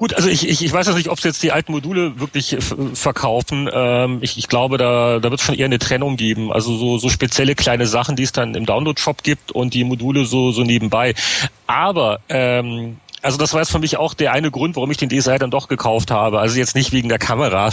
Gut, 0.02 0.14
also 0.14 0.28
ich, 0.28 0.49
ich, 0.49 0.64
ich 0.64 0.73
weiß 0.73 0.92
nicht, 0.95 1.11
ob 1.11 1.21
sie 1.21 1.28
jetzt 1.28 1.45
die 1.45 1.52
alten 1.52 1.71
Module 1.71 2.19
wirklich 2.19 2.57
verkaufen. 2.95 3.71
Ähm, 3.73 4.19
ich, 4.21 4.37
ich 4.37 4.49
glaube, 4.49 4.76
da, 4.76 5.21
da 5.21 5.31
wird 5.31 5.38
es 5.38 5.47
schon 5.47 5.54
eher 5.54 5.66
eine 5.66 5.78
Trennung 5.78 6.16
geben. 6.16 6.52
Also 6.52 6.76
so, 6.76 6.99
so 6.99 7.09
spezielle 7.09 7.54
kleine 7.54 7.87
Sachen, 7.87 8.16
die 8.16 8.25
es 8.25 8.33
dann 8.33 8.57
im 8.57 8.66
Download-Shop 8.66 9.23
gibt 9.23 9.52
und 9.52 9.75
die 9.75 9.85
Module 9.85 10.25
so, 10.25 10.50
so 10.50 10.64
nebenbei. 10.64 11.14
Aber 11.69 12.19
ähm, 12.28 12.97
also 13.23 13.38
das 13.38 13.52
war 13.52 13.61
jetzt 13.61 13.71
für 13.71 13.79
mich 13.79 13.97
auch 13.97 14.14
der 14.14 14.33
eine 14.33 14.50
Grund, 14.50 14.76
warum 14.76 14.91
ich 14.91 14.97
den 14.97 15.09
DSi 15.09 15.38
dann 15.38 15.50
doch 15.50 15.69
gekauft 15.69 16.11
habe. 16.11 16.41
Also 16.41 16.59
jetzt 16.59 16.75
nicht 16.75 16.93
wegen 16.93 17.09
der 17.09 17.19
Kamera, 17.19 17.71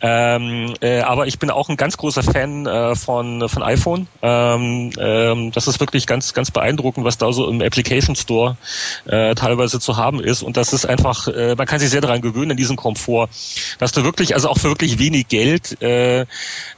ähm, 0.00 0.74
äh, 0.80 1.00
aber 1.00 1.26
ich 1.26 1.38
bin 1.38 1.50
auch 1.50 1.68
ein 1.68 1.76
ganz 1.76 1.96
großer 1.98 2.22
Fan 2.22 2.66
äh, 2.66 2.96
von 2.96 3.48
von 3.48 3.62
iPhone. 3.62 4.08
Ähm, 4.22 4.90
ähm, 4.98 5.52
das 5.52 5.68
ist 5.68 5.78
wirklich 5.78 6.06
ganz 6.06 6.32
ganz 6.32 6.50
beeindruckend, 6.50 7.04
was 7.04 7.18
da 7.18 7.32
so 7.32 7.48
im 7.48 7.60
Application 7.60 8.16
Store 8.16 8.56
äh, 9.04 9.34
teilweise 9.34 9.78
zu 9.78 9.96
haben 9.96 10.20
ist. 10.20 10.42
Und 10.42 10.56
das 10.56 10.72
ist 10.72 10.86
einfach, 10.86 11.28
äh, 11.28 11.54
man 11.54 11.66
kann 11.66 11.78
sich 11.78 11.90
sehr 11.90 12.00
daran 12.00 12.22
gewöhnen 12.22 12.52
an 12.52 12.56
diesen 12.56 12.76
Komfort, 12.76 13.28
dass 13.78 13.92
du 13.92 14.04
wirklich, 14.04 14.34
also 14.34 14.48
auch 14.48 14.58
für 14.58 14.68
wirklich 14.68 14.98
wenig 14.98 15.28
Geld 15.28 15.80
äh, 15.82 16.24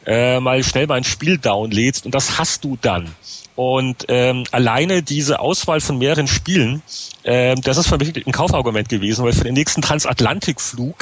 äh, 0.04 0.40
mal 0.40 0.62
schnell 0.64 0.86
mal 0.86 0.96
ein 0.96 1.04
Spiel 1.04 1.38
downlädst 1.38 2.06
und 2.06 2.14
das 2.14 2.38
hast 2.38 2.64
du 2.64 2.76
dann. 2.80 3.14
Und 3.58 4.04
ähm, 4.06 4.44
alleine 4.52 5.02
diese 5.02 5.40
Auswahl 5.40 5.80
von 5.80 5.98
mehreren 5.98 6.28
Spielen, 6.28 6.80
äh, 7.24 7.56
das 7.56 7.76
ist 7.76 7.88
für 7.88 7.98
mich 7.98 8.14
ein 8.24 8.30
Kaufargument 8.30 8.88
gewesen, 8.88 9.24
weil 9.24 9.32
für 9.32 9.42
den 9.42 9.54
nächsten 9.54 9.82
Transatlantikflug 9.82 10.94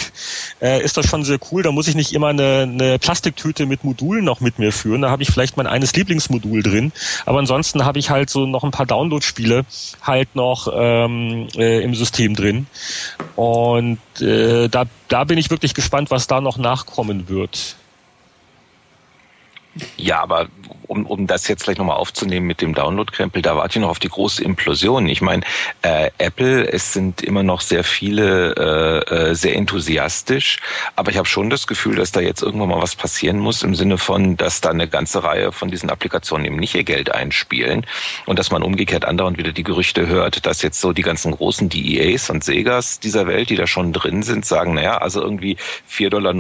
äh, 0.62 0.82
ist 0.82 0.96
das 0.96 1.04
schon 1.04 1.22
sehr 1.22 1.38
cool. 1.52 1.62
Da 1.62 1.70
muss 1.70 1.86
ich 1.86 1.94
nicht 1.94 2.14
immer 2.14 2.28
eine, 2.28 2.62
eine 2.62 2.98
Plastiktüte 2.98 3.66
mit 3.66 3.84
Modulen 3.84 4.24
noch 4.24 4.40
mit 4.40 4.58
mir 4.58 4.72
führen. 4.72 5.02
Da 5.02 5.10
habe 5.10 5.22
ich 5.22 5.28
vielleicht 5.28 5.58
mein 5.58 5.66
eines 5.66 5.94
Lieblingsmodul 5.94 6.62
drin. 6.62 6.92
Aber 7.26 7.40
ansonsten 7.40 7.84
habe 7.84 7.98
ich 7.98 8.08
halt 8.08 8.30
so 8.30 8.46
noch 8.46 8.64
ein 8.64 8.70
paar 8.70 8.86
Download-Spiele 8.86 9.66
halt 10.00 10.34
noch 10.34 10.66
ähm, 10.72 11.48
äh, 11.58 11.82
im 11.82 11.94
System 11.94 12.34
drin. 12.34 12.68
Und 13.34 13.98
äh, 14.22 14.70
da, 14.70 14.84
da 15.08 15.24
bin 15.24 15.36
ich 15.36 15.50
wirklich 15.50 15.74
gespannt, 15.74 16.10
was 16.10 16.26
da 16.26 16.40
noch 16.40 16.56
nachkommen 16.56 17.28
wird. 17.28 17.76
Ja, 19.98 20.22
aber 20.22 20.48
um, 20.86 21.06
um 21.06 21.26
das 21.26 21.48
jetzt 21.48 21.64
gleich 21.64 21.78
nochmal 21.78 21.96
aufzunehmen 21.96 22.46
mit 22.46 22.60
dem 22.60 22.74
Download-Krempel, 22.74 23.42
da 23.42 23.56
warte 23.56 23.78
ich 23.78 23.82
noch 23.82 23.90
auf 23.90 23.98
die 23.98 24.08
große 24.08 24.42
Implosion. 24.42 25.08
Ich 25.08 25.20
meine, 25.20 25.42
äh, 25.82 26.10
Apple, 26.18 26.70
es 26.72 26.92
sind 26.92 27.22
immer 27.22 27.42
noch 27.42 27.60
sehr 27.60 27.84
viele 27.84 28.54
äh, 28.56 29.30
äh, 29.30 29.34
sehr 29.34 29.56
enthusiastisch, 29.56 30.58
aber 30.94 31.10
ich 31.10 31.18
habe 31.18 31.28
schon 31.28 31.50
das 31.50 31.66
Gefühl, 31.66 31.96
dass 31.96 32.12
da 32.12 32.20
jetzt 32.20 32.42
irgendwann 32.42 32.68
mal 32.68 32.82
was 32.82 32.94
passieren 32.94 33.38
muss 33.38 33.62
im 33.62 33.74
Sinne 33.74 33.98
von, 33.98 34.36
dass 34.36 34.60
da 34.60 34.70
eine 34.70 34.88
ganze 34.88 35.22
Reihe 35.22 35.52
von 35.52 35.70
diesen 35.70 35.90
Applikationen 35.90 36.46
eben 36.46 36.56
nicht 36.56 36.74
ihr 36.74 36.84
Geld 36.84 37.12
einspielen 37.12 37.86
und 38.26 38.38
dass 38.38 38.50
man 38.50 38.62
umgekehrt 38.62 39.04
andauernd 39.04 39.38
wieder 39.38 39.52
die 39.52 39.62
Gerüchte 39.62 40.06
hört, 40.06 40.46
dass 40.46 40.62
jetzt 40.62 40.80
so 40.80 40.92
die 40.92 41.02
ganzen 41.02 41.32
großen 41.32 41.68
DEAs 41.68 42.30
und 42.30 42.44
Segas 42.44 43.00
dieser 43.00 43.26
Welt, 43.26 43.50
die 43.50 43.56
da 43.56 43.66
schon 43.66 43.92
drin 43.92 44.22
sind, 44.22 44.44
sagen, 44.44 44.74
naja, 44.74 44.98
also 44.98 45.20
irgendwie 45.20 45.56
4,99 45.90 46.10
Dollar 46.10 46.34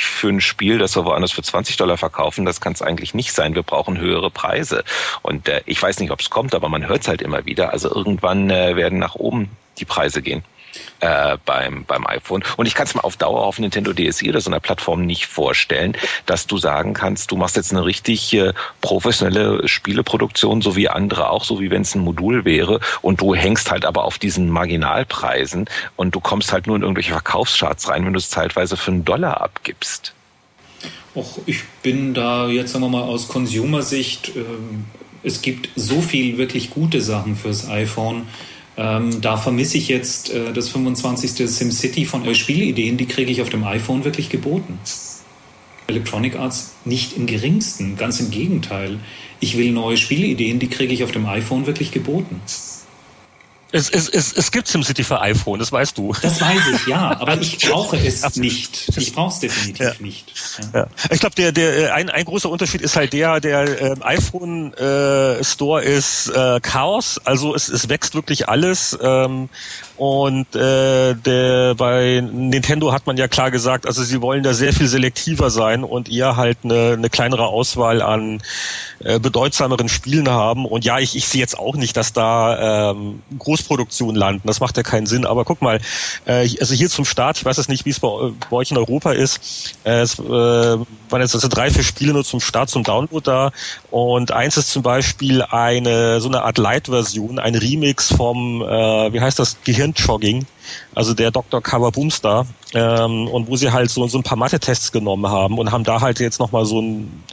für 0.00 0.28
ein 0.28 0.40
Spiel, 0.40 0.78
das 0.78 0.96
wir 0.96 1.04
woanders 1.04 1.32
für 1.32 1.42
20 1.42 1.76
Dollar 1.76 1.96
verkaufen, 1.96 2.44
das 2.44 2.60
kann 2.60 2.72
es 2.72 2.82
eigentlich 2.82 3.14
nicht 3.14 3.32
sein 3.36 3.54
wir 3.54 3.62
brauchen 3.62 3.98
höhere 3.98 4.30
Preise. 4.30 4.84
Und 5.22 5.48
äh, 5.48 5.62
ich 5.66 5.80
weiß 5.80 6.00
nicht, 6.00 6.10
ob 6.10 6.20
es 6.20 6.30
kommt, 6.30 6.54
aber 6.54 6.68
man 6.68 6.88
hört 6.88 7.02
es 7.02 7.08
halt 7.08 7.22
immer 7.22 7.46
wieder. 7.46 7.72
Also 7.72 7.94
irgendwann 7.94 8.50
äh, 8.50 8.74
werden 8.74 8.98
nach 8.98 9.14
oben 9.14 9.50
die 9.78 9.84
Preise 9.84 10.22
gehen. 10.22 10.42
Äh, 11.00 11.36
beim, 11.44 11.84
beim 11.84 12.06
iPhone. 12.06 12.42
Und 12.56 12.66
ich 12.66 12.74
kann 12.74 12.86
es 12.86 12.94
mir 12.94 13.04
auf 13.04 13.16
Dauer 13.16 13.44
auf 13.44 13.58
Nintendo 13.58 13.92
DSi 13.92 14.28
oder 14.28 14.40
so 14.40 14.50
einer 14.50 14.60
Plattform 14.60 15.04
nicht 15.04 15.26
vorstellen, 15.26 15.96
dass 16.24 16.46
du 16.46 16.56
sagen 16.58 16.94
kannst, 16.94 17.30
du 17.30 17.36
machst 17.36 17.56
jetzt 17.56 17.72
eine 17.72 17.84
richtig 17.84 18.32
äh, 18.34 18.54
professionelle 18.80 19.68
Spieleproduktion, 19.68 20.62
so 20.62 20.74
wie 20.74 20.88
andere 20.88 21.30
auch, 21.30 21.44
so 21.44 21.60
wie 21.60 21.70
wenn 21.70 21.82
es 21.82 21.94
ein 21.94 22.00
Modul 22.00 22.44
wäre 22.44 22.80
und 23.02 23.20
du 23.20 23.34
hängst 23.34 23.70
halt 23.70 23.84
aber 23.84 24.04
auf 24.04 24.18
diesen 24.18 24.48
Marginalpreisen 24.50 25.68
und 25.96 26.14
du 26.14 26.20
kommst 26.20 26.52
halt 26.52 26.66
nur 26.66 26.76
in 26.76 26.82
irgendwelche 26.82 27.12
Verkaufscharts 27.12 27.88
rein, 27.88 28.04
wenn 28.06 28.14
du 28.14 28.18
es 28.18 28.30
zeitweise 28.30 28.76
für 28.76 28.90
einen 28.90 29.04
Dollar 29.04 29.42
abgibst. 29.42 30.15
Och, 31.16 31.38
ich 31.46 31.64
bin 31.82 32.12
da 32.12 32.46
jetzt 32.46 32.72
sagen 32.72 32.84
wir 32.84 32.90
mal 32.90 33.02
aus 33.02 33.26
Consumer-Sicht, 33.26 34.32
ähm, 34.36 34.84
es 35.22 35.40
gibt 35.40 35.70
so 35.74 36.02
viel 36.02 36.36
wirklich 36.36 36.68
gute 36.68 37.00
Sachen 37.00 37.36
fürs 37.36 37.68
iPhone. 37.68 38.28
Ähm, 38.76 39.22
da 39.22 39.38
vermisse 39.38 39.78
ich 39.78 39.88
jetzt 39.88 40.30
äh, 40.30 40.52
das 40.52 40.68
25. 40.68 41.48
SimCity 41.48 42.04
von 42.04 42.28
euch 42.28 42.38
Spielideen, 42.38 42.98
die 42.98 43.06
kriege 43.06 43.32
ich 43.32 43.40
auf 43.40 43.48
dem 43.48 43.64
iPhone 43.64 44.04
wirklich 44.04 44.28
geboten. 44.28 44.78
Electronic 45.86 46.36
Arts 46.36 46.72
nicht 46.84 47.16
im 47.16 47.26
geringsten, 47.26 47.96
ganz 47.96 48.20
im 48.20 48.30
Gegenteil. 48.30 49.00
Ich 49.40 49.56
will 49.56 49.72
neue 49.72 49.96
Spielideen, 49.96 50.58
die 50.58 50.68
kriege 50.68 50.92
ich 50.92 51.02
auf 51.02 51.12
dem 51.12 51.24
iPhone 51.24 51.66
wirklich 51.66 51.92
geboten. 51.92 52.42
Es, 53.72 53.90
es, 53.90 54.08
es, 54.08 54.32
es 54.32 54.50
gibt 54.52 54.68
SimCity 54.68 55.02
für 55.02 55.20
iPhone, 55.20 55.58
das 55.58 55.72
weißt 55.72 55.98
du. 55.98 56.12
Das 56.22 56.40
weiß 56.40 56.60
ich, 56.74 56.86
ja, 56.86 57.18
aber 57.18 57.38
ich 57.40 57.58
brauche 57.58 57.96
es 57.96 58.36
nicht. 58.36 58.96
Ich 58.96 59.12
brauche 59.12 59.32
es 59.32 59.40
definitiv 59.40 59.80
ja. 59.80 59.94
nicht. 60.00 60.32
Ja. 60.72 60.86
Ich 61.10 61.20
glaube, 61.20 61.34
der, 61.34 61.52
der, 61.52 61.94
ein, 61.94 62.10
ein 62.10 62.24
großer 62.24 62.48
Unterschied 62.48 62.82
ist 62.82 62.96
halt 62.96 63.12
der, 63.12 63.40
der 63.40 63.62
äh, 63.82 63.94
iPhone 64.02 64.72
äh, 64.74 65.42
Store 65.44 65.82
ist 65.82 66.28
äh, 66.28 66.60
Chaos, 66.60 67.20
also 67.24 67.54
es, 67.54 67.68
es 67.68 67.88
wächst 67.88 68.14
wirklich 68.14 68.48
alles. 68.48 68.98
Ähm, 69.00 69.48
und 69.96 70.54
äh, 70.54 71.14
der, 71.14 71.74
bei 71.74 72.20
Nintendo 72.20 72.92
hat 72.92 73.06
man 73.06 73.16
ja 73.16 73.28
klar 73.28 73.50
gesagt, 73.50 73.86
also 73.86 74.02
sie 74.02 74.20
wollen 74.20 74.42
da 74.42 74.52
sehr 74.52 74.72
viel 74.72 74.88
selektiver 74.88 75.50
sein 75.50 75.84
und 75.84 76.10
eher 76.10 76.36
halt 76.36 76.58
eine, 76.64 76.92
eine 76.92 77.08
kleinere 77.08 77.46
Auswahl 77.46 78.02
an 78.02 78.42
äh, 79.00 79.18
bedeutsameren 79.18 79.88
Spielen 79.88 80.28
haben. 80.28 80.66
Und 80.66 80.84
ja, 80.84 80.98
ich, 80.98 81.16
ich 81.16 81.26
sehe 81.26 81.40
jetzt 81.40 81.58
auch 81.58 81.76
nicht, 81.76 81.96
dass 81.96 82.12
da 82.12 82.90
ähm, 82.90 83.22
Großproduktionen 83.38 84.16
landen. 84.16 84.46
Das 84.46 84.60
macht 84.60 84.76
ja 84.76 84.82
keinen 84.82 85.06
Sinn. 85.06 85.24
Aber 85.24 85.44
guck 85.44 85.62
mal, 85.62 85.80
äh, 86.26 86.48
also 86.60 86.74
hier 86.74 86.90
zum 86.90 87.04
Start, 87.04 87.38
ich 87.38 87.44
weiß 87.44 87.56
jetzt 87.56 87.68
nicht, 87.68 87.84
wie 87.86 87.90
es 87.90 88.00
bei, 88.00 88.08
bei 88.50 88.56
euch 88.56 88.70
in 88.70 88.76
Europa 88.76 89.12
ist. 89.12 89.74
Äh, 89.84 90.00
es 90.00 90.18
äh, 90.18 90.22
waren 90.46 91.20
jetzt 91.22 91.34
also 91.34 91.48
drei, 91.48 91.70
vier 91.70 91.82
Spiele 91.82 92.12
nur 92.12 92.24
zum 92.24 92.40
Start, 92.40 92.70
zum 92.70 92.82
Download 92.82 93.22
da. 93.22 93.52
Und 93.90 94.30
eins 94.30 94.56
ist 94.56 94.70
zum 94.70 94.82
Beispiel 94.82 95.42
eine 95.42 96.20
so 96.20 96.28
eine 96.28 96.42
Art 96.42 96.58
Light-Version, 96.58 97.38
ein 97.38 97.54
Remix 97.54 98.12
vom, 98.12 98.62
äh, 98.62 99.12
wie 99.12 99.20
heißt 99.20 99.38
das, 99.38 99.56
Gehirn 99.64 99.94
Hirnjogging, 99.94 100.46
also 100.94 101.14
der 101.14 101.30
Dr. 101.30 101.62
Kawaboomstar, 101.62 102.46
ähm, 102.74 103.28
und 103.28 103.48
wo 103.48 103.56
sie 103.56 103.72
halt 103.72 103.90
so, 103.90 104.06
so 104.08 104.18
ein 104.18 104.22
paar 104.22 104.38
Mathe-Tests 104.38 104.92
genommen 104.92 105.28
haben 105.28 105.58
und 105.58 105.70
haben 105.72 105.84
da 105.84 106.00
halt 106.00 106.20
jetzt 106.20 106.40
nochmal 106.40 106.66
so 106.66 106.80
ein, 106.80 107.24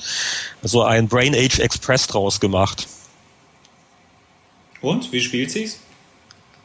so 0.62 0.84
ein 0.84 1.08
Brain 1.08 1.36
Age 1.36 1.60
Express 1.60 2.08
draus 2.08 2.40
gemacht. 2.40 2.88
Und, 4.82 5.12
wie 5.12 5.22
spielt 5.22 5.52
sie's? 5.52 5.80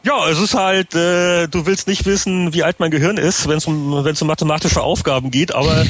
Ja, 0.03 0.29
es 0.29 0.39
ist 0.39 0.53
halt, 0.53 0.95
äh, 0.95 1.47
du 1.47 1.65
willst 1.65 1.87
nicht 1.87 2.05
wissen, 2.05 2.53
wie 2.53 2.63
alt 2.63 2.79
mein 2.79 2.89
Gehirn 2.89 3.17
ist, 3.17 3.49
wenn 3.49 3.57
es 3.57 3.65
um, 3.65 4.03
wenn's 4.05 4.21
um 4.21 4.27
mathematische 4.29 4.81
Aufgaben 4.81 5.29
geht, 5.29 5.53
aber 5.53 5.85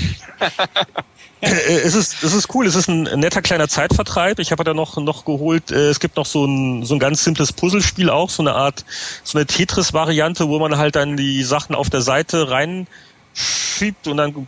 Äh, 1.42 1.48
äh, 1.48 1.82
es 1.82 1.96
ist, 1.96 2.24
es 2.24 2.34
ist 2.34 2.54
cool, 2.54 2.66
es 2.66 2.76
ist 2.76 2.90
ein 2.90 3.04
netter 3.04 3.42
kleiner 3.42 3.68
Zeitvertreib. 3.68 4.40
Ich 4.40 4.52
habe 4.52 4.64
da 4.64 4.74
noch, 4.74 4.98
noch 4.98 5.26
geholt, 5.26 5.72
äh, 5.72 5.90
es 5.90 6.00
gibt 6.00 6.16
noch 6.18 6.26
so 6.26 6.46
ein, 6.46 6.86
so 6.86 6.96
ein 6.96 7.00
ganz 7.00 7.24
simples 7.24 7.54
Puzzlespiel 7.54 8.10
auch, 8.10 8.30
so 8.30 8.44
eine 8.44 8.54
Art, 8.54 8.86
so 9.24 9.38
eine 9.38 9.46
Tetris-Variante, 9.46 10.50
wo 10.50 10.60
man 10.60 10.78
halt 10.78 10.96
dann 10.96 11.18
die 11.18 11.44
Sachen 11.44 11.76
auf 11.76 11.90
der 11.90 12.02
Seite 12.02 12.50
reinschiebt 12.50 14.08
und 14.08 14.18
dann 14.18 14.48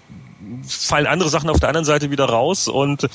fallen 0.68 1.08
andere 1.08 1.30
Sachen 1.30 1.50
auf 1.50 1.60
der 1.60 1.70
anderen 1.70 1.86
Seite 1.86 2.12
wieder 2.12 2.26
raus 2.26 2.68
und 2.68 3.08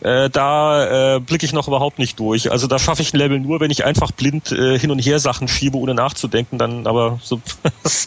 äh, 0.00 0.28
da 0.30 1.16
äh, 1.16 1.20
blicke 1.20 1.46
ich 1.46 1.52
noch 1.52 1.68
überhaupt 1.68 1.98
nicht 1.98 2.18
durch. 2.18 2.50
Also 2.50 2.66
da 2.66 2.78
schaffe 2.78 3.02
ich 3.02 3.14
ein 3.14 3.18
Level 3.18 3.40
nur, 3.40 3.60
wenn 3.60 3.70
ich 3.70 3.84
einfach 3.84 4.12
blind 4.12 4.52
äh, 4.52 4.78
hin 4.78 4.90
und 4.90 4.98
her 4.98 5.18
Sachen 5.18 5.48
schiebe, 5.48 5.78
ohne 5.78 5.94
nachzudenken. 5.94 6.58
Dann 6.58 6.86
aber 6.86 7.18
so 7.22 7.40
das 7.82 8.06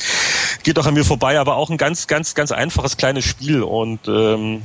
geht 0.63 0.77
doch 0.77 0.86
an 0.86 0.93
mir 0.93 1.05
vorbei. 1.05 1.39
Aber 1.39 1.55
auch 1.55 1.69
ein 1.69 1.77
ganz, 1.77 2.08
ganz, 2.08 2.36
ganz 2.36 2.51
einfaches 2.51 2.97
kleines 2.97 3.25
Spiel 3.25 3.63
und 3.63 4.08
ähm, 4.08 4.62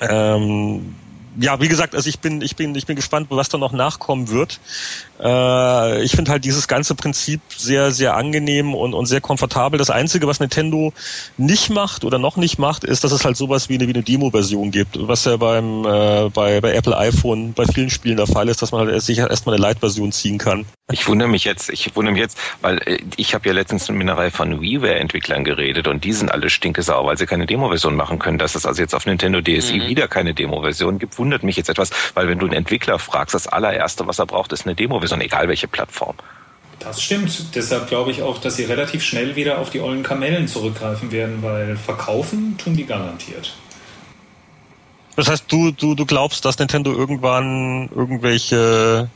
ähm, 0.00 0.94
ja, 1.38 1.60
wie 1.60 1.68
gesagt, 1.68 1.94
also 1.94 2.08
ich 2.08 2.20
bin, 2.20 2.40
ich 2.40 2.56
bin, 2.56 2.74
ich 2.74 2.86
bin 2.86 2.96
gespannt, 2.96 3.28
was 3.30 3.48
da 3.48 3.58
noch 3.58 3.72
nachkommen 3.72 4.30
wird. 4.30 4.58
Äh, 5.22 6.02
ich 6.02 6.12
finde 6.12 6.30
halt 6.30 6.44
dieses 6.44 6.68
ganze 6.68 6.94
Prinzip 6.94 7.40
sehr, 7.56 7.92
sehr 7.92 8.16
angenehm 8.16 8.74
und, 8.74 8.94
und 8.94 9.06
sehr 9.06 9.20
komfortabel. 9.20 9.78
Das 9.78 9.90
Einzige, 9.90 10.26
was 10.26 10.40
Nintendo 10.40 10.92
nicht 11.36 11.70
macht 11.70 12.04
oder 12.04 12.18
noch 12.18 12.36
nicht 12.36 12.58
macht, 12.58 12.84
ist, 12.84 13.04
dass 13.04 13.12
es 13.12 13.24
halt 13.24 13.36
sowas 13.36 13.68
wie 13.68 13.74
eine, 13.74 13.86
wie 13.86 13.94
eine 13.94 14.02
Demo-Version 14.02 14.70
gibt, 14.70 14.98
was 15.08 15.24
ja 15.24 15.36
beim 15.36 15.84
äh, 15.84 16.28
bei, 16.30 16.60
bei 16.60 16.74
Apple 16.74 16.96
iPhone 16.96 17.52
bei 17.52 17.64
vielen 17.66 17.90
Spielen 17.90 18.16
der 18.16 18.26
Fall 18.26 18.48
ist, 18.48 18.62
dass 18.62 18.72
man 18.72 18.86
halt 18.86 19.02
sicher 19.02 19.30
erstmal 19.30 19.54
eine 19.54 19.62
Light-Version 19.62 20.12
ziehen 20.12 20.38
kann. 20.38 20.66
Ich 20.92 21.08
wundere 21.08 21.28
mich 21.28 21.44
jetzt, 21.44 21.68
ich 21.68 21.96
wundere 21.96 22.12
mich 22.12 22.20
jetzt, 22.20 22.38
weil 22.60 22.78
äh, 22.78 22.98
ich 23.16 23.34
habe 23.34 23.48
ja 23.48 23.54
letztens 23.54 23.88
mit 23.88 24.00
einer 24.02 24.16
Reihe 24.16 24.30
von 24.30 24.60
WiiWare-Entwicklern 24.60 25.42
geredet 25.42 25.88
und 25.88 26.04
die 26.04 26.12
sind 26.12 26.30
alle 26.30 26.48
stinkesauer, 26.48 27.06
weil 27.06 27.16
sie 27.16 27.26
keine 27.26 27.46
Demo-Version 27.46 27.96
machen 27.96 28.18
können. 28.18 28.38
Dass 28.38 28.54
es 28.54 28.66
also 28.66 28.82
jetzt 28.82 28.94
auf 28.94 29.06
Nintendo 29.06 29.40
DSi 29.40 29.78
mhm. 29.78 29.88
wieder 29.88 30.08
keine 30.08 30.34
Demo-Version 30.34 30.98
gibt, 30.98 31.18
wundert 31.18 31.42
mich 31.42 31.56
jetzt 31.56 31.70
etwas, 31.70 31.90
weil 32.14 32.28
wenn 32.28 32.38
du 32.38 32.46
einen 32.46 32.54
Entwickler 32.54 32.98
fragst, 32.98 33.34
das 33.34 33.48
allererste, 33.48 34.06
was 34.06 34.18
er 34.18 34.26
braucht, 34.26 34.52
ist 34.52 34.66
eine 34.66 34.74
Demo-Version, 34.74 35.05
egal 35.20 35.48
welche 35.48 35.68
Plattform. 35.68 36.16
Das 36.78 37.02
stimmt. 37.02 37.54
Deshalb 37.54 37.88
glaube 37.88 38.10
ich 38.10 38.22
auch, 38.22 38.38
dass 38.38 38.56
sie 38.56 38.64
relativ 38.64 39.02
schnell 39.02 39.34
wieder 39.34 39.58
auf 39.58 39.70
die 39.70 39.80
ollen 39.80 40.02
Kamellen 40.02 40.46
zurückgreifen 40.46 41.10
werden, 41.10 41.42
weil 41.42 41.76
verkaufen 41.76 42.56
tun 42.58 42.76
die 42.76 42.86
garantiert. 42.86 43.54
Das 45.16 45.28
heißt, 45.28 45.44
du, 45.48 45.70
du, 45.70 45.94
du 45.94 46.04
glaubst, 46.04 46.44
dass 46.44 46.58
Nintendo 46.58 46.92
irgendwann 46.92 47.88
irgendwelche 47.94 49.08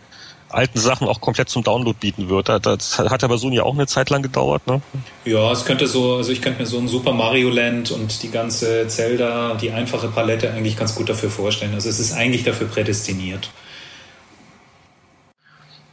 alten 0.49 0.79
Sachen 0.81 1.07
auch 1.07 1.21
komplett 1.21 1.49
zum 1.49 1.63
Download 1.63 1.97
bieten 1.99 2.29
wird. 2.29 2.49
Das 2.49 2.99
hat 2.99 3.23
aber 3.23 3.39
so 3.39 3.51
ja 3.51 3.63
auch 3.63 3.75
eine 3.75 3.87
Zeit 3.87 4.11
lang 4.11 4.23
gedauert, 4.23 4.67
ne? 4.67 4.81
Ja, 5.25 5.53
es 5.53 5.65
könnte 5.65 5.87
so, 5.87 6.17
also 6.17 6.33
ich 6.33 6.43
könnte 6.43 6.61
mir 6.61 6.67
so 6.67 6.79
ein 6.79 6.89
Super 6.89 7.13
Mario 7.13 7.51
Land 7.51 7.91
und 7.91 8.23
die 8.23 8.31
ganze 8.31 8.89
Zelda, 8.89 9.55
die 9.55 9.71
einfache 9.71 10.09
Palette 10.09 10.51
eigentlich 10.53 10.77
ganz 10.77 10.95
gut 10.95 11.09
dafür 11.09 11.31
vorstellen. 11.31 11.75
Also 11.75 11.89
es 11.89 12.01
ist 12.01 12.13
eigentlich 12.13 12.43
dafür 12.43 12.67
prädestiniert. 12.67 13.51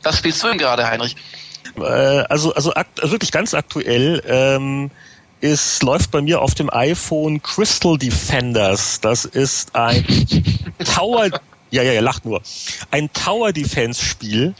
Was 0.08 0.20
spielst 0.20 0.41
du 0.41 0.48
denn 0.48 0.58
gerade, 0.58 0.88
Heinrich? 0.88 1.17
Äh, 1.76 1.82
also, 1.82 2.54
also 2.54 2.72
wirklich 3.02 3.34
ganz 3.34 3.54
aktuell 3.54 4.24
ähm, 4.26 4.89
ist, 5.41 5.84
läuft 5.84 6.12
bei 6.12 6.22
mir 6.22 6.41
auf 6.41 6.56
dem 6.56 6.70
iPhone 6.72 7.43
Crystal 7.43 7.98
Defenders. 7.98 9.02
Das 9.02 9.26
ist 9.26 9.76
ein 9.76 10.06
Tower 10.96 11.28
ja, 11.72 11.84
ja, 11.84 11.91
ja, 11.91 12.00
lacht 12.00 12.24
nur. 12.24 12.41
Ein 12.89 13.12
Tower 13.12 13.52
Defense 13.52 14.02
Spiel 14.02 14.56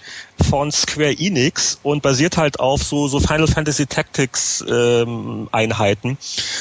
von 0.50 0.70
Square 0.70 1.18
Enix 1.18 1.80
und 1.82 2.04
basiert 2.04 2.36
halt 2.36 2.60
auf 2.60 2.84
so, 2.84 3.08
so 3.08 3.22
Final 3.22 3.48
Fantasy 3.48 3.86
Tactics 3.86 4.66
ähm, 4.70 5.48
Einheiten. 5.54 6.18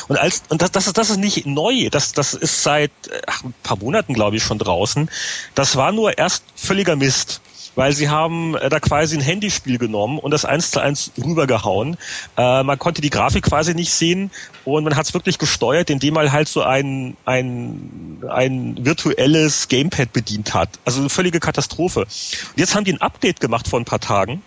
Und 0.06 0.16
als 0.16 0.44
und 0.48 0.62
das, 0.62 0.70
das 0.70 0.86
ist 0.86 0.96
das 0.96 1.10
ist 1.10 1.16
nicht 1.16 1.44
neu. 1.44 1.88
Das 1.90 2.12
das 2.12 2.34
ist 2.34 2.62
seit 2.62 2.92
ach, 3.26 3.42
ein 3.42 3.54
paar 3.64 3.78
Monaten 3.78 4.14
glaube 4.14 4.36
ich 4.36 4.44
schon 4.44 4.60
draußen. 4.60 5.10
Das 5.56 5.74
war 5.74 5.90
nur 5.90 6.16
erst 6.16 6.44
völliger 6.54 6.94
Mist 6.94 7.40
weil 7.76 7.92
sie 7.92 8.08
haben 8.08 8.56
äh, 8.56 8.68
da 8.68 8.80
quasi 8.80 9.16
ein 9.16 9.22
Handyspiel 9.22 9.78
genommen 9.78 10.18
und 10.18 10.32
das 10.32 10.44
eins 10.44 10.72
zu 10.72 10.80
eins 10.80 11.12
rübergehauen. 11.22 11.96
Äh, 12.36 12.64
man 12.64 12.78
konnte 12.78 13.00
die 13.00 13.10
Grafik 13.10 13.44
quasi 13.44 13.74
nicht 13.74 13.92
sehen 13.92 14.32
und 14.64 14.82
man 14.82 14.96
hat 14.96 15.06
es 15.06 15.14
wirklich 15.14 15.38
gesteuert, 15.38 15.90
indem 15.90 16.14
man 16.14 16.32
halt 16.32 16.48
so 16.48 16.62
ein, 16.62 17.16
ein, 17.24 18.22
ein 18.28 18.84
virtuelles 18.84 19.68
Gamepad 19.68 20.12
bedient 20.12 20.54
hat. 20.54 20.70
Also 20.84 21.00
eine 21.00 21.10
völlige 21.10 21.38
Katastrophe. 21.38 22.00
Und 22.00 22.08
jetzt 22.56 22.74
haben 22.74 22.84
die 22.84 22.92
ein 22.92 23.00
Update 23.00 23.40
gemacht 23.40 23.68
vor 23.68 23.78
ein 23.78 23.84
paar 23.84 24.00
Tagen. 24.00 24.42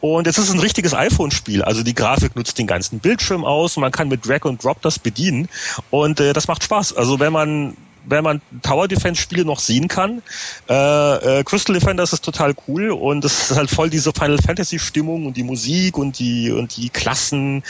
Und 0.00 0.26
jetzt 0.26 0.38
ist 0.38 0.48
es 0.48 0.54
ein 0.54 0.60
richtiges 0.60 0.94
iPhone-Spiel. 0.94 1.62
Also 1.62 1.82
die 1.82 1.94
Grafik 1.94 2.34
nutzt 2.34 2.58
den 2.58 2.66
ganzen 2.66 2.98
Bildschirm 2.98 3.44
aus 3.44 3.76
und 3.76 3.82
man 3.82 3.92
kann 3.92 4.08
mit 4.08 4.26
Drag 4.26 4.44
und 4.44 4.64
Drop 4.64 4.80
das 4.82 4.98
bedienen. 4.98 5.48
Und 5.90 6.20
äh, 6.20 6.32
das 6.32 6.48
macht 6.48 6.64
Spaß. 6.64 6.96
Also 6.96 7.20
wenn 7.20 7.32
man 7.32 7.76
wenn 8.04 8.24
man 8.24 8.40
Tower 8.62 8.88
Defense 8.88 9.20
Spiele 9.20 9.44
noch 9.44 9.60
sehen 9.60 9.88
kann. 9.88 10.22
Äh, 10.68 11.40
äh, 11.40 11.44
Crystal 11.44 11.74
Defenders 11.74 12.12
ist 12.12 12.24
total 12.24 12.54
cool 12.66 12.90
und 12.90 13.24
es 13.24 13.50
ist 13.50 13.56
halt 13.56 13.70
voll 13.70 13.90
diese 13.90 14.12
Final 14.12 14.38
Fantasy 14.38 14.78
Stimmung 14.78 15.26
und 15.26 15.36
die 15.36 15.42
Musik 15.42 15.98
und 15.98 16.18
die 16.18 16.50
und 16.50 16.76
die 16.76 16.88
Klassen 16.88 17.62